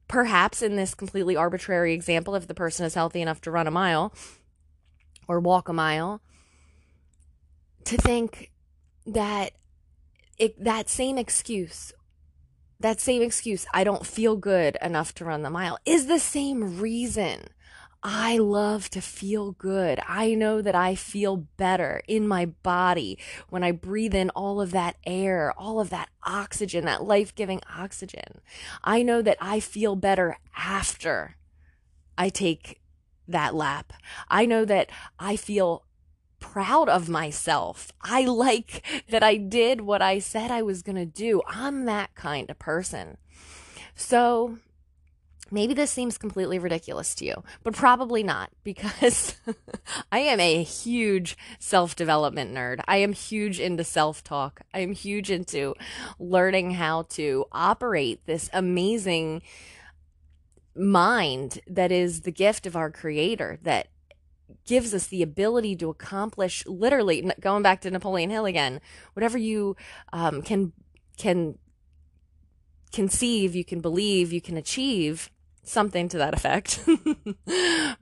Perhaps 0.09 0.61
in 0.61 0.77
this 0.77 0.95
completely 0.95 1.37
arbitrary 1.37 1.95
example, 1.95 2.35
if 2.35 2.47
the 2.47 2.55
person 2.55 2.85
is 2.85 2.95
healthy 2.95 3.23
enough 3.23 3.41
to 3.43 3.51
run 3.51 3.67
a 3.67 3.71
mile 3.71 4.13
or 5.29 5.41
walk 5.41 5.69
a 5.69 5.73
mile, 5.73 6.21
to 7.85 7.97
think 7.97 8.51
that 9.07 9.53
it, 10.39 10.63
that 10.63 10.89
same 10.89 11.19
excuse, 11.19 11.93
that 12.81 13.01
same 13.01 13.23
excuse, 13.23 13.67
I 13.73 13.85
don't 13.85 14.07
feel 14.07 14.37
good 14.37 14.77
enough 14.83 15.15
to 15.17 15.25
run 15.25 15.43
the 15.43 15.51
mile, 15.51 15.79
is 15.85 16.07
the 16.07 16.19
same 16.19 16.81
reason. 16.81 17.49
I 18.05 18.39
love 18.39 18.91
to 18.91 19.01
feel 19.01 19.53
good. 19.53 20.01
I 20.09 20.35
know 20.35 20.61
that 20.61 20.75
I 20.75 20.97
feel 20.97 21.37
better 21.37 22.03
in 22.09 22.27
my 22.27 22.47
body 22.47 23.17
when 23.49 23.63
I 23.63 23.71
breathe 23.71 24.15
in 24.15 24.31
all 24.31 24.61
of 24.61 24.73
that 24.73 24.97
air, 25.07 25.53
all 25.57 25.79
of 25.79 25.91
that 25.91 26.09
oxygen, 26.25 26.85
that 26.87 27.05
life 27.05 27.33
giving 27.33 27.61
oxygen. 27.79 28.41
I 28.83 29.05
know 29.05 29.23
that 29.23 29.37
I 29.41 29.61
feel 29.61 29.95
better 29.95 30.39
after 30.57 31.37
I 32.19 32.29
take 32.29 32.81
that 33.29 33.55
lap. 33.55 33.93
I 34.29 34.47
know 34.47 34.65
that 34.65 34.91
I 35.21 35.37
feel 35.37 35.85
proud 36.43 36.91
of 36.91 37.09
myself. 37.09 37.93
I 38.03 38.25
like 38.25 38.85
that 39.09 39.23
I 39.23 39.37
did 39.37 39.81
what 39.81 40.03
I 40.03 40.19
said 40.19 40.51
I 40.51 40.61
was 40.61 40.83
going 40.83 40.97
to 40.97 41.07
do. 41.07 41.41
I'm 41.47 41.87
that 41.87 42.15
kind 42.15 42.51
of 42.51 42.59
person. 42.59 43.17
So 43.95 44.59
maybe 45.51 45.73
this 45.73 45.91
seems 45.91 46.19
completely 46.19 46.59
ridiculous 46.59 47.15
to 47.15 47.25
you, 47.25 47.45
but 47.63 47.75
probably 47.75 48.23
not 48.23 48.51
because 48.65 49.37
I 50.11 50.19
am 50.19 50.41
a 50.41 50.63
huge 50.63 51.39
self 51.59 51.95
development 51.97 52.53
nerd. 52.53 52.81
I 52.87 52.99
am 52.99 53.13
huge 53.13 53.61
into 53.61 53.85
self 53.85 54.25
talk. 54.25 54.63
I 54.75 54.81
am 54.81 54.93
huge 54.93 55.31
into 55.31 55.75
learning 56.19 56.73
how 56.73 57.03
to 57.11 57.47
operate 57.53 58.27
this 58.27 58.51
amazing 58.53 59.43
mind 60.75 61.61
that 61.67 61.93
is 61.93 62.23
the 62.23 62.33
gift 62.33 62.67
of 62.67 62.75
our 62.75 62.91
creator 62.91 63.59
that 63.63 63.89
gives 64.67 64.95
us 64.95 65.07
the 65.07 65.23
ability 65.23 65.77
to 65.77 65.91
accomplish 65.91 66.65
literally 66.67 67.31
going 67.41 67.63
back 67.63 67.81
to 67.81 67.91
Napoleon 67.91 68.31
Hill 68.31 68.47
again 68.47 68.81
whatever 69.15 69.39
you 69.39 69.77
um, 70.13 70.43
can 70.43 70.73
can 71.17 71.59
conceive 72.93 73.55
you 73.55 73.65
can 73.65 73.81
believe 73.81 74.33
you 74.33 74.41
can 74.41 74.57
achieve 74.57 75.31
something 75.63 76.09
to 76.09 76.19
that 76.19 76.35
effect. 76.35 76.81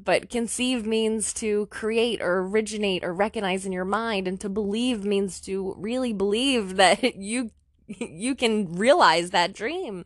But 0.02 0.30
conceive 0.30 0.86
means 0.86 1.32
to 1.34 1.66
create 1.66 2.20
or 2.22 2.40
originate 2.40 3.04
or 3.04 3.12
recognize 3.12 3.66
in 3.66 3.72
your 3.72 3.84
mind 3.84 4.26
and 4.26 4.40
to 4.40 4.48
believe 4.48 5.04
means 5.04 5.40
to 5.42 5.74
really 5.76 6.12
believe 6.12 6.76
that 6.76 7.14
you 7.16 7.50
you 7.98 8.34
can 8.34 8.72
realize 8.72 9.30
that 9.30 9.52
dream 9.52 10.04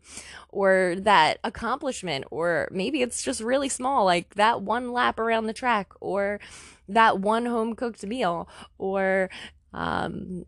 or 0.48 0.94
that 0.98 1.38
accomplishment 1.44 2.24
or 2.30 2.68
maybe 2.70 3.02
it's 3.02 3.22
just 3.22 3.40
really 3.40 3.68
small 3.68 4.04
like 4.04 4.34
that 4.34 4.62
one 4.62 4.92
lap 4.92 5.18
around 5.18 5.46
the 5.46 5.52
track 5.52 5.92
or 6.00 6.40
that 6.88 7.18
one 7.18 7.46
home 7.46 7.74
cooked 7.74 8.04
meal 8.06 8.48
or 8.78 9.28
um, 9.72 10.44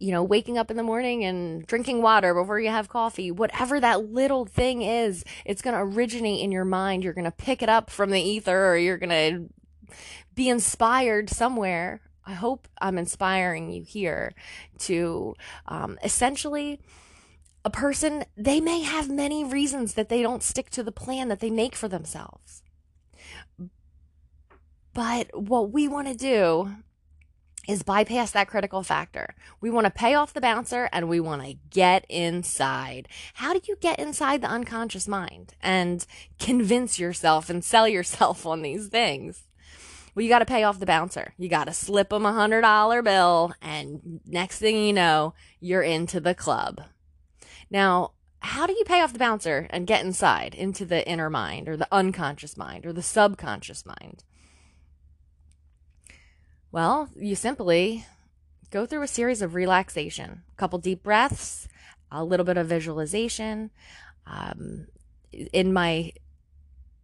you 0.00 0.12
know, 0.12 0.22
waking 0.22 0.58
up 0.58 0.70
in 0.70 0.76
the 0.76 0.82
morning 0.82 1.24
and 1.24 1.66
drinking 1.66 2.02
water 2.02 2.32
before 2.32 2.60
you 2.60 2.68
have 2.68 2.88
coffee, 2.88 3.30
whatever 3.30 3.80
that 3.80 4.12
little 4.12 4.44
thing 4.44 4.82
is, 4.82 5.24
it's 5.44 5.62
going 5.62 5.74
to 5.74 5.82
originate 5.82 6.40
in 6.40 6.52
your 6.52 6.64
mind. 6.64 7.02
You're 7.02 7.14
going 7.14 7.24
to 7.24 7.30
pick 7.32 7.62
it 7.62 7.68
up 7.68 7.90
from 7.90 8.10
the 8.10 8.20
ether 8.20 8.66
or 8.66 8.76
you're 8.76 8.98
going 8.98 9.10
to 9.10 9.94
be 10.34 10.48
inspired 10.48 11.30
somewhere 11.30 12.00
I 12.28 12.34
hope 12.34 12.68
I'm 12.78 12.98
inspiring 12.98 13.70
you 13.70 13.82
here 13.82 14.34
to 14.80 15.34
um, 15.66 15.98
essentially 16.04 16.78
a 17.64 17.70
person, 17.70 18.24
they 18.36 18.60
may 18.60 18.82
have 18.82 19.08
many 19.08 19.44
reasons 19.44 19.94
that 19.94 20.10
they 20.10 20.20
don't 20.20 20.42
stick 20.42 20.68
to 20.70 20.82
the 20.82 20.92
plan 20.92 21.28
that 21.28 21.40
they 21.40 21.48
make 21.48 21.74
for 21.74 21.88
themselves. 21.88 22.62
But 24.92 25.30
what 25.32 25.72
we 25.72 25.88
want 25.88 26.08
to 26.08 26.14
do 26.14 26.76
is 27.66 27.82
bypass 27.82 28.32
that 28.32 28.48
critical 28.48 28.82
factor. 28.82 29.34
We 29.62 29.70
want 29.70 29.86
to 29.86 29.90
pay 29.90 30.12
off 30.14 30.34
the 30.34 30.40
bouncer 30.42 30.90
and 30.92 31.08
we 31.08 31.20
want 31.20 31.44
to 31.44 31.56
get 31.70 32.04
inside. 32.10 33.08
How 33.34 33.54
do 33.54 33.60
you 33.66 33.76
get 33.76 33.98
inside 33.98 34.42
the 34.42 34.48
unconscious 34.48 35.08
mind 35.08 35.54
and 35.62 36.04
convince 36.38 36.98
yourself 36.98 37.48
and 37.48 37.64
sell 37.64 37.88
yourself 37.88 38.44
on 38.44 38.60
these 38.60 38.88
things? 38.88 39.47
Well, 40.18 40.24
you 40.24 40.30
got 40.30 40.40
to 40.40 40.46
pay 40.46 40.64
off 40.64 40.80
the 40.80 40.84
bouncer. 40.84 41.32
You 41.38 41.48
got 41.48 41.68
to 41.68 41.72
slip 41.72 42.12
him 42.12 42.26
a 42.26 42.32
hundred 42.32 42.62
dollar 42.62 43.02
bill, 43.02 43.52
and 43.62 44.18
next 44.26 44.58
thing 44.58 44.76
you 44.76 44.92
know, 44.92 45.32
you're 45.60 45.80
into 45.80 46.18
the 46.18 46.34
club. 46.34 46.82
Now, 47.70 48.14
how 48.40 48.66
do 48.66 48.72
you 48.72 48.82
pay 48.84 49.00
off 49.00 49.12
the 49.12 49.20
bouncer 49.20 49.68
and 49.70 49.86
get 49.86 50.04
inside 50.04 50.56
into 50.56 50.84
the 50.84 51.08
inner 51.08 51.30
mind 51.30 51.68
or 51.68 51.76
the 51.76 51.86
unconscious 51.92 52.56
mind 52.56 52.84
or 52.84 52.92
the 52.92 53.00
subconscious 53.00 53.86
mind? 53.86 54.24
Well, 56.72 57.10
you 57.14 57.36
simply 57.36 58.04
go 58.72 58.86
through 58.86 59.02
a 59.02 59.06
series 59.06 59.40
of 59.40 59.54
relaxation, 59.54 60.42
a 60.52 60.56
couple 60.56 60.80
deep 60.80 61.04
breaths, 61.04 61.68
a 62.10 62.24
little 62.24 62.44
bit 62.44 62.56
of 62.56 62.66
visualization. 62.66 63.70
Um, 64.26 64.88
in 65.30 65.72
my 65.72 66.12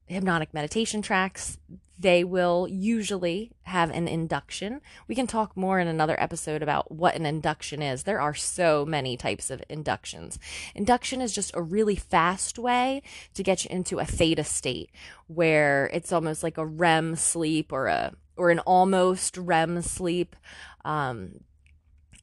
hypnotic 0.06 0.52
meditation 0.52 1.02
tracks, 1.02 1.58
they 1.98 2.24
will 2.24 2.66
usually 2.68 3.52
have 3.62 3.90
an 3.90 4.08
induction. 4.08 4.80
We 5.06 5.14
can 5.14 5.26
talk 5.26 5.56
more 5.56 5.78
in 5.78 5.86
another 5.86 6.20
episode 6.20 6.62
about 6.62 6.90
what 6.90 7.14
an 7.14 7.24
induction 7.24 7.82
is. 7.82 8.02
There 8.02 8.20
are 8.20 8.34
so 8.34 8.84
many 8.84 9.16
types 9.16 9.48
of 9.50 9.62
inductions. 9.68 10.38
Induction 10.74 11.20
is 11.20 11.32
just 11.32 11.54
a 11.54 11.62
really 11.62 11.94
fast 11.94 12.58
way 12.58 13.02
to 13.34 13.42
get 13.42 13.64
you 13.64 13.70
into 13.70 14.00
a 14.00 14.04
theta 14.04 14.44
state 14.44 14.90
where 15.28 15.88
it's 15.92 16.12
almost 16.12 16.42
like 16.42 16.58
a 16.58 16.66
REM 16.66 17.16
sleep 17.16 17.72
or 17.72 17.86
a 17.86 18.12
or 18.36 18.50
an 18.50 18.58
almost 18.60 19.36
REM 19.36 19.80
sleep, 19.80 20.34
um, 20.84 21.40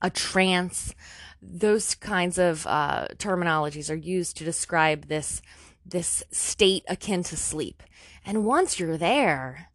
a 0.01 0.09
trance. 0.09 0.93
Those 1.41 1.95
kinds 1.95 2.37
of 2.37 2.67
uh, 2.67 3.07
terminologies 3.17 3.89
are 3.89 3.95
used 3.95 4.35
to 4.37 4.43
describe 4.43 5.07
this 5.07 5.41
this 5.85 6.23
state 6.31 6.83
akin 6.87 7.23
to 7.23 7.37
sleep. 7.37 7.83
And 8.25 8.45
once 8.45 8.79
you're 8.79 8.97
there, 8.97 9.69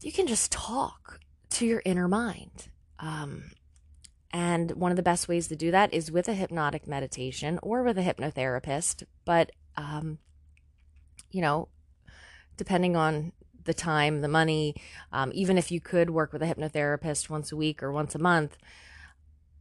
you 0.00 0.12
can 0.12 0.26
just 0.26 0.52
talk 0.52 1.20
to 1.50 1.66
your 1.66 1.82
inner 1.84 2.08
mind. 2.08 2.68
Um, 2.98 3.50
and 4.30 4.72
one 4.72 4.92
of 4.92 4.96
the 4.96 5.02
best 5.02 5.28
ways 5.28 5.48
to 5.48 5.56
do 5.56 5.70
that 5.70 5.92
is 5.92 6.10
with 6.10 6.28
a 6.28 6.34
hypnotic 6.34 6.86
meditation 6.86 7.58
or 7.62 7.82
with 7.82 7.98
a 7.98 8.02
hypnotherapist. 8.02 9.04
But, 9.24 9.52
um, 9.76 10.18
you 11.30 11.40
know, 11.40 11.68
depending 12.56 12.96
on 12.96 13.32
the 13.64 13.74
time, 13.74 14.20
the 14.20 14.28
money, 14.28 14.74
um, 15.12 15.32
even 15.34 15.58
if 15.58 15.70
you 15.70 15.80
could 15.80 16.10
work 16.10 16.32
with 16.32 16.42
a 16.42 16.46
hypnotherapist 16.46 17.28
once 17.28 17.50
a 17.50 17.56
week 17.56 17.82
or 17.82 17.92
once 17.92 18.14
a 18.14 18.18
month, 18.18 18.56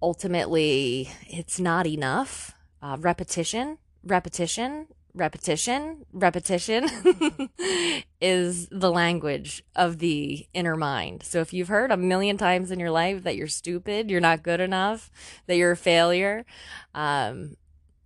ultimately 0.01 1.09
it's 1.27 1.59
not 1.59 1.87
enough. 1.87 2.53
Uh, 2.81 2.97
repetition, 2.99 3.77
repetition 4.03 4.87
repetition, 5.15 6.05
repetition 6.11 6.87
is 8.21 8.67
the 8.69 8.91
language 8.91 9.63
of 9.75 9.99
the 9.99 10.45
inner 10.53 10.75
mind. 10.75 11.23
So 11.23 11.39
if 11.39 11.53
you've 11.53 11.69
heard 11.69 11.91
a 11.91 11.97
million 11.97 12.37
times 12.37 12.69
in 12.69 12.79
your 12.79 12.91
life 12.91 13.23
that 13.23 13.35
you're 13.35 13.47
stupid, 13.47 14.11
you're 14.11 14.21
not 14.21 14.43
good 14.43 14.59
enough, 14.59 15.09
that 15.47 15.55
you're 15.55 15.71
a 15.71 15.77
failure, 15.77 16.45
um, 16.93 17.55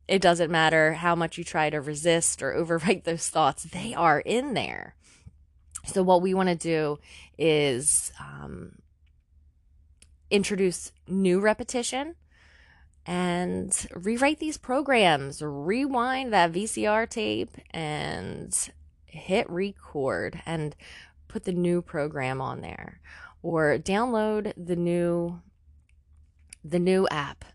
it 0.08 0.22
doesn't 0.22 0.52
matter 0.52 0.94
how 0.94 1.16
much 1.16 1.38
you 1.38 1.44
try 1.44 1.70
to 1.70 1.82
resist 1.82 2.42
or 2.42 2.54
overwrite 2.58 3.04
those 3.04 3.30
thoughts, 3.30 3.64
they 3.64 3.94
are 3.94 4.20
in 4.20 4.54
there. 4.54 4.96
So 5.86 6.04
what 6.04 6.22
we 6.22 6.34
want 6.34 6.50
to 6.50 6.56
do 6.56 7.00
is 7.38 8.12
um, 8.20 8.74
introduce 10.30 10.92
new 11.08 11.40
repetition 11.40 12.16
and 13.10 13.88
rewrite 13.96 14.38
these 14.38 14.60
programs, 14.60 15.42
rewind 15.42 16.32
that 16.32 16.52
VCR 16.52 17.10
tape 17.10 17.50
and 17.72 18.56
hit 19.06 19.50
record 19.50 20.40
and 20.46 20.76
put 21.28 21.44
the 21.44 21.52
new 21.52 21.82
program 21.82 22.40
on 22.40 22.62
there 22.62 23.02
or 23.42 23.80
download 23.80 24.54
the 24.56 24.76
new 24.76 25.42
the 26.64 26.78
new 26.78 27.08
app 27.10 27.46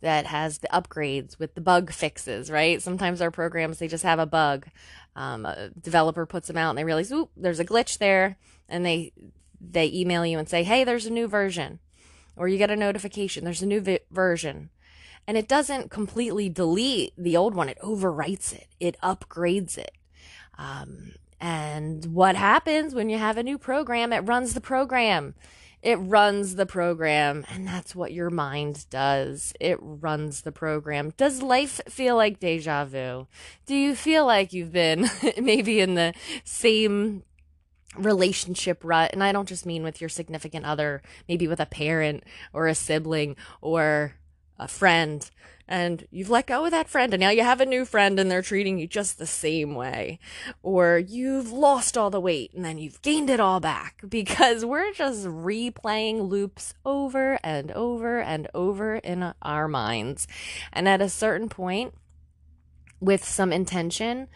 that 0.00 0.26
has 0.26 0.58
the 0.58 0.68
upgrades 0.72 1.38
with 1.38 1.54
the 1.54 1.60
bug 1.60 1.92
fixes, 1.92 2.50
right? 2.50 2.82
Sometimes 2.82 3.20
our 3.20 3.30
programs, 3.30 3.78
they 3.78 3.86
just 3.86 4.02
have 4.02 4.18
a 4.18 4.26
bug. 4.26 4.66
Um, 5.14 5.46
a 5.46 5.70
developer 5.80 6.26
puts 6.26 6.48
them 6.48 6.56
out 6.56 6.70
and 6.70 6.78
they 6.78 6.84
realize, 6.84 7.12
oop, 7.12 7.30
there's 7.36 7.60
a 7.60 7.64
glitch 7.64 7.98
there. 7.98 8.38
And 8.68 8.84
they, 8.84 9.12
they 9.60 9.86
email 9.92 10.26
you 10.26 10.38
and 10.38 10.48
say, 10.48 10.64
hey, 10.64 10.82
there's 10.82 11.06
a 11.06 11.12
new 11.12 11.28
version. 11.28 11.78
Or 12.34 12.48
you 12.48 12.58
get 12.58 12.70
a 12.70 12.76
notification, 12.76 13.44
there's 13.44 13.62
a 13.62 13.66
new 13.66 13.80
vi- 13.80 14.00
version. 14.10 14.70
And 15.26 15.36
it 15.36 15.48
doesn't 15.48 15.90
completely 15.90 16.48
delete 16.48 17.12
the 17.18 17.36
old 17.36 17.54
one, 17.54 17.68
it 17.68 17.78
overwrites 17.82 18.52
it, 18.52 18.68
it 18.78 18.96
upgrades 19.02 19.76
it. 19.76 19.92
Um, 20.58 21.12
and 21.40 22.06
what 22.06 22.36
happens 22.36 22.94
when 22.94 23.10
you 23.10 23.18
have 23.18 23.36
a 23.36 23.42
new 23.42 23.58
program? 23.58 24.12
It 24.12 24.20
runs 24.20 24.54
the 24.54 24.60
program. 24.60 25.34
It 25.82 25.96
runs 25.96 26.56
the 26.56 26.66
program, 26.66 27.44
and 27.48 27.64
that's 27.64 27.94
what 27.94 28.12
your 28.12 28.30
mind 28.30 28.86
does. 28.90 29.52
It 29.60 29.78
runs 29.80 30.40
the 30.40 30.50
program. 30.50 31.12
Does 31.16 31.42
life 31.42 31.80
feel 31.88 32.16
like 32.16 32.40
deja 32.40 32.86
vu? 32.86 33.28
Do 33.66 33.76
you 33.76 33.94
feel 33.94 34.26
like 34.26 34.52
you've 34.52 34.72
been 34.72 35.08
maybe 35.40 35.78
in 35.80 35.94
the 35.94 36.14
same 36.42 37.22
relationship 37.96 38.80
rut? 38.82 39.10
And 39.12 39.22
I 39.22 39.30
don't 39.30 39.48
just 39.48 39.66
mean 39.66 39.84
with 39.84 40.00
your 40.00 40.10
significant 40.10 40.64
other, 40.64 41.02
maybe 41.28 41.46
with 41.46 41.60
a 41.60 41.66
parent 41.66 42.24
or 42.52 42.66
a 42.66 42.74
sibling 42.74 43.36
or 43.60 44.14
a 44.58 44.68
friend 44.68 45.30
and 45.68 46.06
you've 46.10 46.30
let 46.30 46.46
go 46.46 46.64
of 46.64 46.70
that 46.70 46.88
friend 46.88 47.12
and 47.12 47.20
now 47.20 47.30
you 47.30 47.42
have 47.42 47.60
a 47.60 47.66
new 47.66 47.84
friend 47.84 48.20
and 48.20 48.30
they're 48.30 48.42
treating 48.42 48.78
you 48.78 48.86
just 48.86 49.18
the 49.18 49.26
same 49.26 49.74
way. 49.74 50.18
Or 50.62 50.98
you've 50.98 51.50
lost 51.50 51.98
all 51.98 52.10
the 52.10 52.20
weight 52.20 52.52
and 52.54 52.64
then 52.64 52.78
you've 52.78 53.02
gained 53.02 53.30
it 53.30 53.40
all 53.40 53.58
back 53.58 54.00
because 54.08 54.64
we're 54.64 54.92
just 54.92 55.26
replaying 55.26 56.28
loops 56.28 56.74
over 56.84 57.40
and 57.42 57.72
over 57.72 58.20
and 58.20 58.48
over 58.54 58.96
in 58.96 59.34
our 59.42 59.66
minds. 59.66 60.28
And 60.72 60.88
at 60.88 61.02
a 61.02 61.08
certain 61.08 61.48
point, 61.48 61.94
with 63.00 63.24
some 63.24 63.52
intention, 63.52 64.28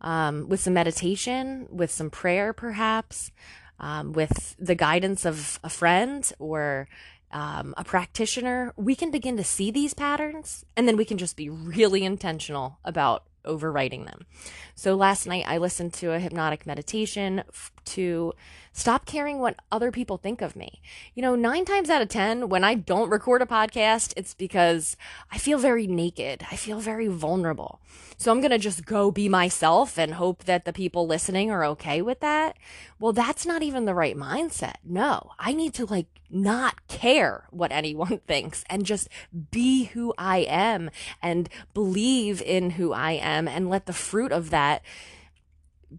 um, 0.00 0.48
with 0.48 0.60
some 0.60 0.74
meditation, 0.74 1.68
with 1.70 1.90
some 1.90 2.10
prayer, 2.10 2.52
perhaps, 2.52 3.30
um, 3.78 4.12
with 4.12 4.56
the 4.58 4.74
guidance 4.74 5.24
of 5.24 5.60
a 5.62 5.70
friend 5.70 6.30
or 6.38 6.88
um, 7.32 7.74
a 7.76 7.84
practitioner, 7.84 8.72
we 8.76 8.94
can 8.94 9.10
begin 9.10 9.36
to 9.36 9.44
see 9.44 9.70
these 9.70 9.94
patterns 9.94 10.64
and 10.76 10.88
then 10.88 10.96
we 10.96 11.04
can 11.04 11.18
just 11.18 11.36
be 11.36 11.48
really 11.48 12.04
intentional 12.04 12.78
about 12.84 13.24
overwriting 13.44 14.04
them. 14.04 14.26
So 14.74 14.94
last 14.94 15.26
night 15.26 15.44
I 15.46 15.58
listened 15.58 15.92
to 15.94 16.12
a 16.12 16.18
hypnotic 16.18 16.66
meditation 16.66 17.42
to 17.86 18.34
stop 18.72 19.04
caring 19.04 19.38
what 19.38 19.56
other 19.70 19.90
people 19.90 20.16
think 20.16 20.40
of 20.40 20.56
me. 20.56 20.80
You 21.14 21.22
know, 21.22 21.34
nine 21.34 21.64
times 21.64 21.90
out 21.90 22.02
of 22.02 22.08
10, 22.08 22.48
when 22.48 22.64
I 22.64 22.74
don't 22.74 23.10
record 23.10 23.42
a 23.42 23.46
podcast, 23.46 24.12
it's 24.16 24.34
because 24.34 24.96
I 25.30 25.38
feel 25.38 25.58
very 25.58 25.86
naked. 25.86 26.46
I 26.50 26.56
feel 26.56 26.80
very 26.80 27.08
vulnerable. 27.08 27.80
So 28.16 28.30
I'm 28.30 28.40
going 28.40 28.50
to 28.50 28.58
just 28.58 28.84
go 28.84 29.10
be 29.10 29.28
myself 29.28 29.98
and 29.98 30.14
hope 30.14 30.44
that 30.44 30.64
the 30.64 30.72
people 30.72 31.06
listening 31.06 31.50
are 31.50 31.64
okay 31.64 32.02
with 32.02 32.20
that. 32.20 32.56
Well, 32.98 33.12
that's 33.12 33.46
not 33.46 33.62
even 33.62 33.86
the 33.86 33.94
right 33.94 34.16
mindset. 34.16 34.74
No, 34.84 35.32
I 35.38 35.52
need 35.54 35.72
to 35.74 35.86
like 35.86 36.06
not 36.28 36.86
care 36.86 37.44
what 37.50 37.72
anyone 37.72 38.18
thinks 38.26 38.64
and 38.68 38.84
just 38.84 39.08
be 39.50 39.84
who 39.84 40.14
I 40.18 40.38
am 40.40 40.90
and 41.22 41.48
believe 41.74 42.42
in 42.42 42.70
who 42.70 42.92
I 42.92 43.12
am 43.12 43.48
and 43.48 43.70
let 43.70 43.86
the 43.86 43.92
fruit 43.92 44.32
of 44.32 44.50
that 44.50 44.82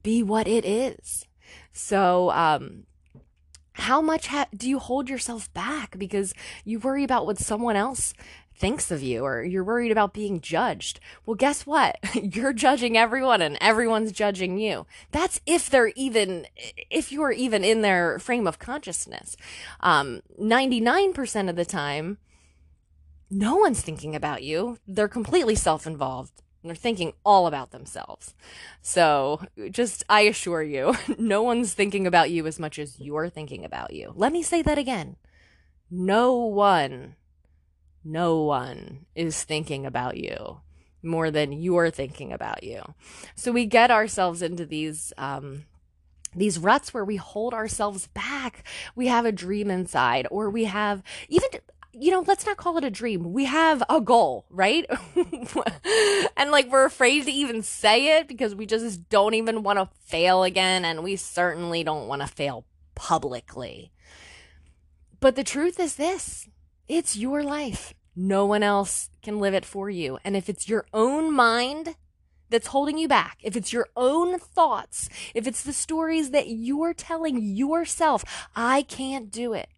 be 0.04 0.24
what 0.24 0.48
it 0.48 0.64
is. 0.64 1.26
So, 1.74 2.32
um, 2.32 2.86
how 3.74 4.02
much 4.02 4.28
ha- 4.28 4.48
do 4.56 4.70
you 4.70 4.80
hold 4.80 5.10
yourself 5.10 5.52
back 5.54 5.98
because 5.98 6.34
you 6.66 6.80
worry 6.80 7.04
about 7.04 7.26
what 7.26 7.40
someone 7.40 7.76
else 7.76 8.14
thinks 8.62 8.92
of 8.92 9.02
you 9.02 9.24
or 9.26 9.44
you're 9.44 9.64
worried 9.64 9.92
about 9.92 10.14
being 10.14 10.40
judged. 10.40 11.00
Well, 11.26 11.34
guess 11.34 11.66
what? 11.66 11.98
You're 12.14 12.54
judging 12.54 12.96
everyone 12.96 13.42
and 13.42 13.58
everyone's 13.60 14.12
judging 14.12 14.60
you. 14.60 14.86
That's 15.12 15.42
if 15.48 15.68
they're 15.68 15.92
even, 15.96 16.46
if 16.92 17.12
you're 17.12 17.32
even 17.32 17.64
in 17.64 17.82
their 17.82 18.20
frame 18.20 18.46
of 18.46 18.60
consciousness. 18.60 19.36
Um, 19.80 20.22
99% 20.40 21.50
of 21.50 21.56
the 21.56 21.66
time, 21.66 22.20
no 23.32 23.56
one's 23.56 23.82
thinking 23.82 24.16
about 24.16 24.44
you. 24.44 24.78
They're 24.88 25.08
completely 25.08 25.56
self 25.56 25.88
involved. 25.88 26.44
They're 26.64 26.76
thinking 26.76 27.14
all 27.26 27.48
about 27.48 27.72
themselves. 27.72 28.36
So, 28.82 29.42
just, 29.72 30.04
I 30.08 30.22
assure 30.22 30.62
you, 30.62 30.96
no 31.18 31.42
one's 31.42 31.74
thinking 31.74 32.06
about 32.06 32.30
you 32.30 32.46
as 32.46 32.60
much 32.60 32.78
as 32.78 33.00
you're 33.00 33.30
thinking 33.30 33.66
about 33.66 33.94
you. 33.94 34.14
Let 34.16 34.32
me 34.32 34.44
say 34.44 34.62
that 34.62 34.78
again. 34.78 35.16
No 35.90 36.36
one 36.36 37.16
no 38.04 38.42
one 38.42 39.06
is 39.16 39.44
thinking 39.44 39.86
about 39.86 40.18
you 40.18 40.62
more 41.04 41.32
than 41.32 41.52
you're 41.52 41.90
thinking 41.90 42.32
about 42.32 42.64
you. 42.64 42.82
So 43.36 43.52
we 43.52 43.66
get 43.66 43.92
ourselves 43.92 44.42
into 44.42 44.66
these 44.66 45.14
um, 45.18 45.66
these 46.36 46.60
ruts 46.60 46.94
where 46.94 47.04
we 47.04 47.18
hold 47.18 47.54
ourselves 47.54 48.08
back. 48.08 48.64
We 48.96 49.08
have 49.08 49.26
a 49.26 49.32
dream 49.32 49.70
inside, 49.70 50.28
or 50.32 50.50
we 50.50 50.66
have 50.66 51.04
even 51.28 51.50
you 51.94 52.12
know, 52.12 52.24
let's 52.26 52.46
not 52.46 52.58
call 52.58 52.78
it 52.78 52.84
a 52.84 52.90
dream. 52.90 53.34
We 53.34 53.46
have 53.46 53.84
a 53.90 54.00
goal, 54.00 54.46
right? 54.50 54.86
and 56.38 56.52
like 56.52 56.72
we're 56.72 56.86
afraid 56.86 57.26
to 57.26 57.32
even 57.32 57.64
say 57.64 58.20
it 58.20 58.28
because 58.28 58.56
we 58.56 58.66
just 58.66 59.10
don't 59.10 59.34
even 59.34 59.64
want 59.64 59.80
to 59.80 59.90
fail 60.06 60.44
again. 60.44 60.86
And 60.86 61.04
we 61.04 61.16
certainly 61.16 61.84
don't 61.84 62.08
want 62.08 62.22
to 62.22 62.28
fail 62.28 62.66
publicly. 62.96 63.92
But 65.20 65.36
the 65.36 65.44
truth 65.44 65.80
is 65.80 65.96
this 65.96 66.48
it's 66.88 67.16
your 67.16 67.44
life. 67.44 67.94
No 68.16 68.46
one 68.46 68.64
else 68.64 69.10
can 69.22 69.40
live 69.40 69.54
it 69.54 69.66
for 69.66 69.90
you. 69.90 70.20
And 70.24 70.36
if 70.36 70.50
it's 70.50 70.68
your 70.68 70.86
own 70.94 71.32
mind 71.32 71.96
that's 72.50 72.68
holding 72.68 72.98
you 72.98 73.08
back, 73.08 73.38
if 73.42 73.56
it's 73.56 73.72
your 73.72 73.88
own 73.96 74.38
thoughts, 74.38 75.08
if 75.34 75.48
it's 75.48 75.64
the 75.64 75.72
stories 75.72 76.32
that 76.32 76.50
you're 76.50 76.94
telling 76.94 77.42
yourself, 77.42 78.50
I 78.56 78.82
can't 78.84 79.32
do 79.32 79.54
it. 79.54 79.70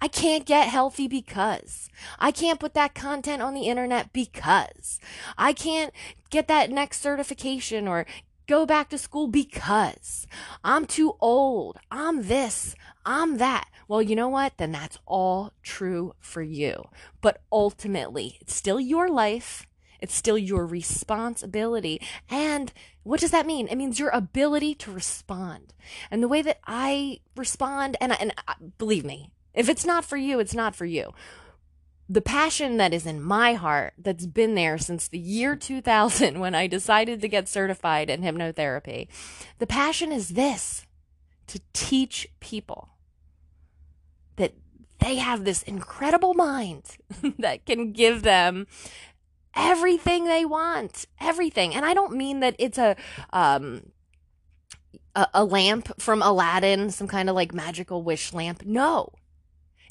I 0.00 0.08
can't 0.08 0.46
get 0.46 0.68
healthy 0.68 1.08
because 1.08 1.88
I 2.18 2.30
can't 2.30 2.60
put 2.60 2.74
that 2.74 2.94
content 2.94 3.42
on 3.42 3.54
the 3.54 3.68
internet 3.68 4.12
because 4.12 5.00
I 5.36 5.52
can't 5.52 5.92
get 6.30 6.48
that 6.48 6.70
next 6.70 7.00
certification 7.00 7.86
or 7.88 8.06
go 8.46 8.66
back 8.66 8.88
to 8.90 8.98
school 8.98 9.26
because 9.26 10.26
I'm 10.62 10.86
too 10.86 11.14
old. 11.20 11.78
I'm 11.90 12.28
this. 12.28 12.74
I'm 13.04 13.38
that. 13.38 13.68
Well, 13.88 14.02
you 14.02 14.16
know 14.16 14.28
what? 14.28 14.56
Then 14.56 14.72
that's 14.72 14.98
all 15.06 15.52
true 15.62 16.14
for 16.18 16.42
you. 16.42 16.88
But 17.20 17.40
ultimately, 17.52 18.38
it's 18.40 18.54
still 18.54 18.80
your 18.80 19.08
life. 19.08 19.66
It's 20.00 20.14
still 20.14 20.36
your 20.36 20.66
responsibility. 20.66 22.00
And 22.28 22.72
what 23.04 23.20
does 23.20 23.30
that 23.30 23.46
mean? 23.46 23.68
It 23.68 23.76
means 23.76 23.98
your 23.98 24.10
ability 24.10 24.74
to 24.76 24.92
respond. 24.92 25.72
And 26.10 26.22
the 26.22 26.28
way 26.28 26.42
that 26.42 26.60
I 26.66 27.20
respond, 27.36 27.96
and, 28.00 28.18
and 28.20 28.32
believe 28.76 29.04
me, 29.04 29.30
if 29.54 29.68
it's 29.68 29.86
not 29.86 30.04
for 30.04 30.16
you, 30.16 30.40
it's 30.40 30.54
not 30.54 30.74
for 30.74 30.84
you. 30.84 31.12
The 32.08 32.20
passion 32.20 32.76
that 32.76 32.92
is 32.92 33.06
in 33.06 33.22
my 33.22 33.54
heart, 33.54 33.94
that's 33.96 34.26
been 34.26 34.54
there 34.54 34.76
since 34.76 35.08
the 35.08 35.18
year 35.18 35.56
2000 35.56 36.40
when 36.40 36.54
I 36.54 36.66
decided 36.66 37.20
to 37.20 37.28
get 37.28 37.48
certified 37.48 38.10
in 38.10 38.22
hypnotherapy, 38.22 39.08
the 39.58 39.66
passion 39.66 40.12
is 40.12 40.30
this 40.30 40.86
to 41.46 41.60
teach 41.72 42.28
people 42.40 42.90
that 44.36 44.54
they 44.98 45.16
have 45.16 45.44
this 45.44 45.62
incredible 45.62 46.34
mind 46.34 46.96
that 47.38 47.64
can 47.66 47.92
give 47.92 48.22
them 48.22 48.66
everything 49.54 50.24
they 50.24 50.44
want 50.44 51.06
everything. 51.20 51.74
And 51.74 51.84
i 51.84 51.94
don't 51.94 52.16
mean 52.16 52.40
that 52.40 52.56
it's 52.58 52.78
a 52.78 52.96
um 53.32 53.92
a, 55.14 55.28
a 55.34 55.44
lamp 55.44 56.00
from 56.00 56.22
aladdin 56.22 56.90
some 56.90 57.06
kind 57.06 57.28
of 57.28 57.36
like 57.36 57.54
magical 57.54 58.02
wish 58.02 58.32
lamp. 58.32 58.64
No 58.64 59.12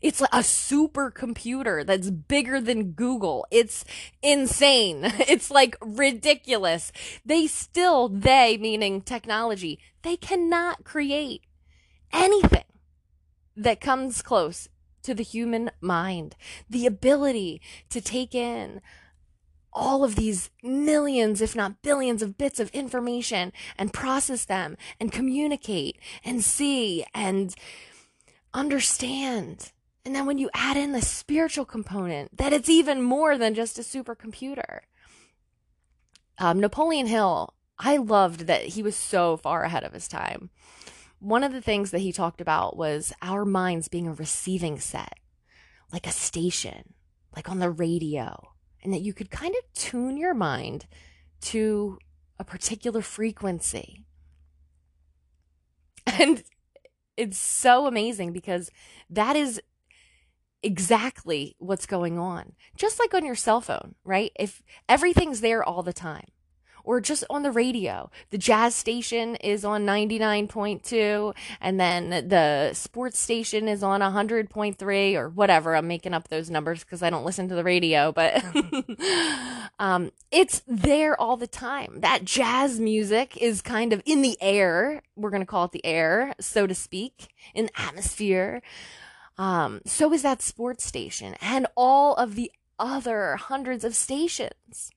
it's 0.03 0.21
a 0.21 0.43
supercomputer 0.43 1.85
that's 1.85 2.11
bigger 2.11 2.59
than 2.59 2.91
Google. 2.91 3.47
It's 3.49 3.83
insane. 4.21 5.11
It's 5.33 5.49
like 5.49 5.77
ridiculous. 5.81 6.91
They 7.25 7.47
still, 7.47 8.09
they 8.09 8.57
meaning 8.57 9.01
technology, 9.01 9.79
they 10.03 10.17
cannot 10.17 10.83
create 10.83 11.41
anything 12.11 12.65
that 13.55 13.79
comes 13.79 14.21
close 14.21 14.67
to 15.03 15.13
the 15.13 15.23
human 15.23 15.71
mind. 15.79 16.35
The 16.69 16.85
ability 16.85 17.61
to 17.89 18.01
take 18.01 18.35
in 18.35 18.81
all 19.71 20.03
of 20.03 20.15
these 20.15 20.49
millions, 20.61 21.41
if 21.41 21.55
not 21.55 21.81
billions 21.81 22.21
of 22.21 22.37
bits 22.37 22.59
of 22.59 22.69
information 22.71 23.53
and 23.77 23.93
process 23.93 24.45
them 24.45 24.77
and 24.99 25.11
communicate 25.11 25.97
and 26.23 26.43
see 26.43 27.05
and 27.13 27.55
understand. 28.53 29.71
And 30.05 30.13
then 30.13 30.25
when 30.25 30.37
you 30.37 30.49
add 30.53 30.77
in 30.77 30.91
the 30.91 31.01
spiritual 31.01 31.65
component, 31.65 32.37
that 32.37 32.53
it's 32.53 32.69
even 32.69 33.01
more 33.01 33.37
than 33.37 33.53
just 33.53 33.79
a 33.79 33.81
supercomputer. 33.81 34.79
Um, 36.37 36.59
Napoleon 36.59 37.07
Hill, 37.07 37.53
I 37.79 37.97
loved 37.97 38.41
that 38.47 38.63
he 38.63 38.83
was 38.83 38.95
so 38.95 39.37
far 39.37 39.63
ahead 39.63 39.83
of 39.83 39.93
his 39.93 40.07
time 40.07 40.49
one 41.23 41.43
of 41.45 41.53
the 41.53 41.61
things 41.61 41.91
that 41.91 41.99
he 41.99 42.11
talked 42.11 42.41
about 42.41 42.75
was 42.75 43.13
our 43.21 43.45
minds 43.45 43.87
being 43.87 44.07
a 44.07 44.13
receiving 44.13 44.77
set, 44.77 45.13
like 45.91 46.05
a 46.05 46.11
station. 46.11 46.93
like 47.35 47.49
on 47.49 47.57
the 47.57 47.71
radio, 47.71 48.51
and 48.83 48.93
that 48.93 49.01
you 49.01 49.11
could 49.11 49.31
kind 49.31 49.55
of 49.55 49.73
tune 49.73 50.17
your 50.17 50.35
mind 50.35 50.85
to 51.41 51.97
a 52.37 52.43
particular 52.43 53.01
frequency. 53.01 54.05
And 56.05 56.43
it's 57.17 57.39
so 57.39 57.87
amazing 57.87 58.33
because 58.33 58.69
that 59.09 59.35
is 59.35 59.59
exactly 60.63 61.55
what's 61.59 61.85
going 61.85 62.17
on. 62.17 62.53
Just 62.75 62.99
like 62.99 63.13
on 63.13 63.25
your 63.25 63.35
cell 63.35 63.61
phone, 63.61 63.95
right? 64.03 64.31
If 64.39 64.63
everything's 64.87 65.41
there 65.41 65.63
all 65.63 65.83
the 65.83 65.93
time, 65.93 66.27
or 66.83 66.99
just 66.99 67.23
on 67.29 67.43
the 67.43 67.51
radio. 67.51 68.11
The 68.29 68.37
jazz 68.37 68.75
station 68.75 69.35
is 69.37 69.63
on 69.65 69.85
99.2 69.85 71.33
and 71.61 71.79
then 71.79 72.09
the 72.27 72.73
sports 72.73 73.19
station 73.19 73.67
is 73.67 73.83
on 73.83 74.01
100.3 74.01 75.15
or 75.15 75.29
whatever. 75.29 75.75
I'm 75.75 75.87
making 75.87 76.13
up 76.13 76.27
those 76.27 76.49
numbers 76.49 76.83
because 76.83 77.01
I 77.01 77.09
don't 77.09 77.25
listen 77.25 77.47
to 77.49 77.55
the 77.55 77.63
radio, 77.63 78.11
but 78.11 78.43
um, 79.79 80.11
it's 80.31 80.61
there 80.67 81.19
all 81.19 81.37
the 81.37 81.47
time. 81.47 82.01
That 82.01 82.25
jazz 82.25 82.79
music 82.79 83.37
is 83.37 83.61
kind 83.61 83.93
of 83.93 84.01
in 84.05 84.21
the 84.21 84.37
air. 84.41 85.01
We're 85.15 85.29
going 85.29 85.41
to 85.41 85.47
call 85.47 85.65
it 85.65 85.71
the 85.71 85.85
air, 85.85 86.33
so 86.39 86.67
to 86.67 86.75
speak, 86.75 87.29
in 87.53 87.65
the 87.67 87.81
atmosphere. 87.81 88.61
Um, 89.37 89.81
so 89.85 90.13
is 90.13 90.21
that 90.21 90.41
sports 90.41 90.85
station 90.85 91.35
and 91.41 91.67
all 91.75 92.15
of 92.15 92.35
the 92.35 92.51
other 92.79 93.35
hundreds 93.35 93.83
of 93.83 93.95
stations 93.95 94.91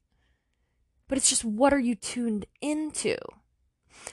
but 1.09 1.18
it's 1.18 1.29
just 1.29 1.44
what 1.44 1.72
are 1.72 1.79
you 1.79 1.94
tuned 1.94 2.46
into? 2.61 3.16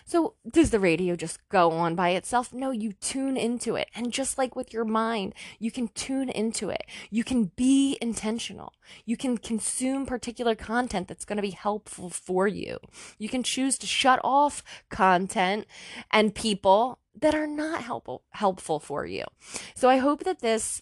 So, 0.06 0.36
does 0.50 0.70
the 0.72 0.80
radio 0.80 1.16
just 1.16 1.38
go 1.50 1.72
on 1.72 1.94
by 1.94 2.12
itself? 2.12 2.54
No, 2.54 2.72
you 2.72 2.94
tune 2.94 3.38
into 3.38 3.76
it. 3.76 3.90
And 3.94 4.14
just 4.14 4.38
like 4.38 4.56
with 4.56 4.74
your 4.74 4.86
mind, 4.86 5.34
you 5.60 5.72
can 5.72 5.90
tune 5.90 6.30
into 6.30 6.70
it. 6.70 6.86
You 7.12 7.24
can 7.24 7.52
be 7.56 7.98
intentional. 8.02 8.74
You 9.06 9.18
can 9.18 9.38
consume 9.38 10.06
particular 10.06 10.56
content 10.56 11.08
that's 11.08 11.26
going 11.26 11.36
to 11.36 11.44
be 11.44 11.52
helpful 11.52 12.10
for 12.10 12.48
you. 12.48 12.80
You 13.20 13.30
can 13.30 13.44
choose 13.44 13.78
to 13.80 13.88
shut 13.88 14.20
off 14.24 14.64
content 14.90 15.68
and 16.10 16.34
people 16.34 17.00
that 17.20 17.36
are 17.36 17.48
not 17.48 17.82
helpful 17.84 18.24
helpful 18.32 18.80
for 18.80 19.06
you. 19.06 19.24
So, 19.76 19.90
I 19.90 19.98
hope 19.98 20.24
that 20.24 20.40
this 20.40 20.82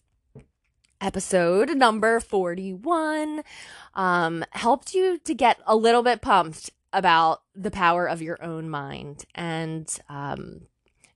episode 1.02 1.76
number 1.76 2.20
41 2.20 3.42
um, 3.96 4.46
helped 4.52 4.94
you 4.94 5.18
to 5.18 5.34
get 5.34 5.60
a 5.66 5.76
little 5.76 6.04
bit 6.04 6.22
pumped 6.22 6.70
about 6.94 7.42
the 7.56 7.72
power 7.72 8.06
of 8.06 8.22
your 8.22 8.42
own 8.44 8.70
mind. 8.70 9.26
And 9.34 9.94
um, 10.10 10.68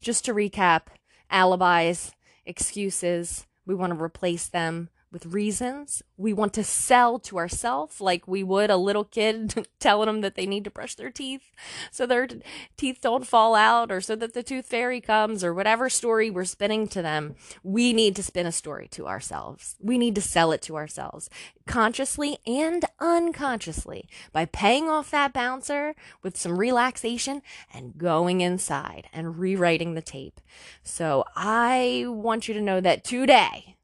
just 0.01 0.25
to 0.25 0.33
recap 0.33 0.87
alibis, 1.29 2.11
excuses, 2.45 3.45
we 3.65 3.75
want 3.75 3.93
to 3.93 4.01
replace 4.01 4.47
them 4.47 4.89
with 5.15 5.27
reasons. 5.27 6.03
We 6.17 6.33
want 6.33 6.51
to 6.55 6.63
sell 6.65 7.19
to 7.19 7.37
ourselves 7.37 8.01
like 8.01 8.27
we 8.27 8.43
would 8.43 8.69
a 8.69 8.75
little 8.75 9.05
kid 9.05 9.65
telling 9.79 10.07
them 10.07 10.19
that 10.19 10.35
they 10.35 10.45
need 10.45 10.65
to 10.65 10.69
brush 10.69 10.95
their 10.95 11.09
teeth 11.09 11.53
so 11.89 12.05
their 12.05 12.27
teeth 12.75 12.99
don't 12.99 13.25
fall 13.25 13.55
out 13.55 13.93
or 13.93 14.01
so 14.01 14.17
that 14.17 14.33
the 14.33 14.43
tooth 14.43 14.65
fairy 14.65 14.99
comes 14.99 15.41
or 15.41 15.53
whatever 15.53 15.89
story 15.89 16.29
we're 16.29 16.43
spinning 16.43 16.89
to 16.89 17.01
them. 17.01 17.35
We 17.63 17.93
need 17.93 18.17
to 18.17 18.23
spin 18.23 18.45
a 18.45 18.51
story 18.51 18.89
to 18.89 19.07
ourselves. 19.07 19.77
We 19.79 19.97
need 19.97 20.15
to 20.15 20.21
sell 20.21 20.51
it 20.51 20.61
to 20.63 20.75
ourselves 20.75 21.29
consciously 21.65 22.37
and 22.45 22.83
unconsciously 22.99 24.09
by 24.33 24.43
paying 24.43 24.89
off 24.89 25.11
that 25.11 25.31
bouncer 25.31 25.95
with 26.23 26.35
some 26.35 26.59
relaxation 26.59 27.41
and 27.73 27.97
going 27.97 28.41
inside 28.41 29.07
and 29.13 29.39
rewriting 29.39 29.93
the 29.93 30.01
tape. 30.01 30.41
So 30.83 31.23
I 31.37 32.03
want 32.05 32.49
you 32.49 32.53
to 32.53 32.61
know 32.61 32.81
that 32.81 33.05
today, 33.05 33.75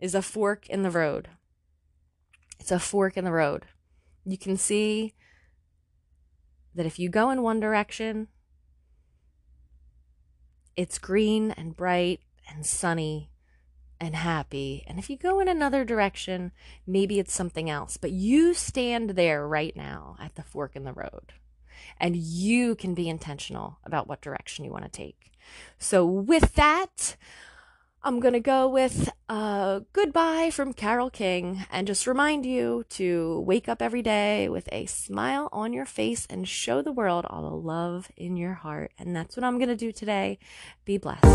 is 0.00 0.14
a 0.14 0.22
fork 0.22 0.68
in 0.68 0.82
the 0.82 0.90
road. 0.90 1.28
It's 2.58 2.72
a 2.72 2.78
fork 2.78 3.16
in 3.16 3.24
the 3.24 3.32
road. 3.32 3.66
You 4.24 4.38
can 4.38 4.56
see 4.56 5.14
that 6.74 6.86
if 6.86 6.98
you 6.98 7.08
go 7.08 7.30
in 7.30 7.42
one 7.42 7.60
direction, 7.60 8.28
it's 10.76 10.98
green 10.98 11.50
and 11.52 11.76
bright 11.76 12.20
and 12.48 12.64
sunny 12.64 13.30
and 14.00 14.14
happy. 14.14 14.84
And 14.86 14.98
if 14.98 15.10
you 15.10 15.16
go 15.16 15.40
in 15.40 15.48
another 15.48 15.84
direction, 15.84 16.52
maybe 16.86 17.18
it's 17.18 17.34
something 17.34 17.68
else. 17.68 17.96
But 17.96 18.12
you 18.12 18.54
stand 18.54 19.10
there 19.10 19.46
right 19.46 19.76
now 19.76 20.16
at 20.18 20.36
the 20.36 20.42
fork 20.42 20.74
in 20.74 20.84
the 20.84 20.92
road 20.92 21.34
and 21.98 22.16
you 22.16 22.74
can 22.74 22.94
be 22.94 23.08
intentional 23.08 23.78
about 23.84 24.08
what 24.08 24.20
direction 24.20 24.64
you 24.64 24.70
want 24.70 24.84
to 24.84 24.90
take. 24.90 25.32
So, 25.78 26.04
with 26.04 26.54
that, 26.54 27.16
I'm 28.02 28.18
going 28.18 28.32
to 28.32 28.40
go 28.40 28.66
with 28.66 29.12
uh, 29.28 29.80
Goodbye 29.92 30.50
from 30.50 30.72
Carole 30.72 31.10
King 31.10 31.66
and 31.70 31.86
just 31.86 32.06
remind 32.06 32.46
you 32.46 32.84
to 32.90 33.40
wake 33.40 33.68
up 33.68 33.82
every 33.82 34.00
day 34.00 34.48
with 34.48 34.70
a 34.72 34.86
smile 34.86 35.50
on 35.52 35.74
your 35.74 35.84
face 35.84 36.26
and 36.30 36.48
show 36.48 36.80
the 36.80 36.92
world 36.92 37.26
all 37.28 37.42
the 37.42 37.54
love 37.54 38.10
in 38.16 38.38
your 38.38 38.54
heart. 38.54 38.92
And 38.98 39.14
that's 39.14 39.36
what 39.36 39.44
I'm 39.44 39.58
going 39.58 39.68
to 39.68 39.76
do 39.76 39.92
today. 39.92 40.38
Be 40.86 40.96
blessed. 40.96 41.26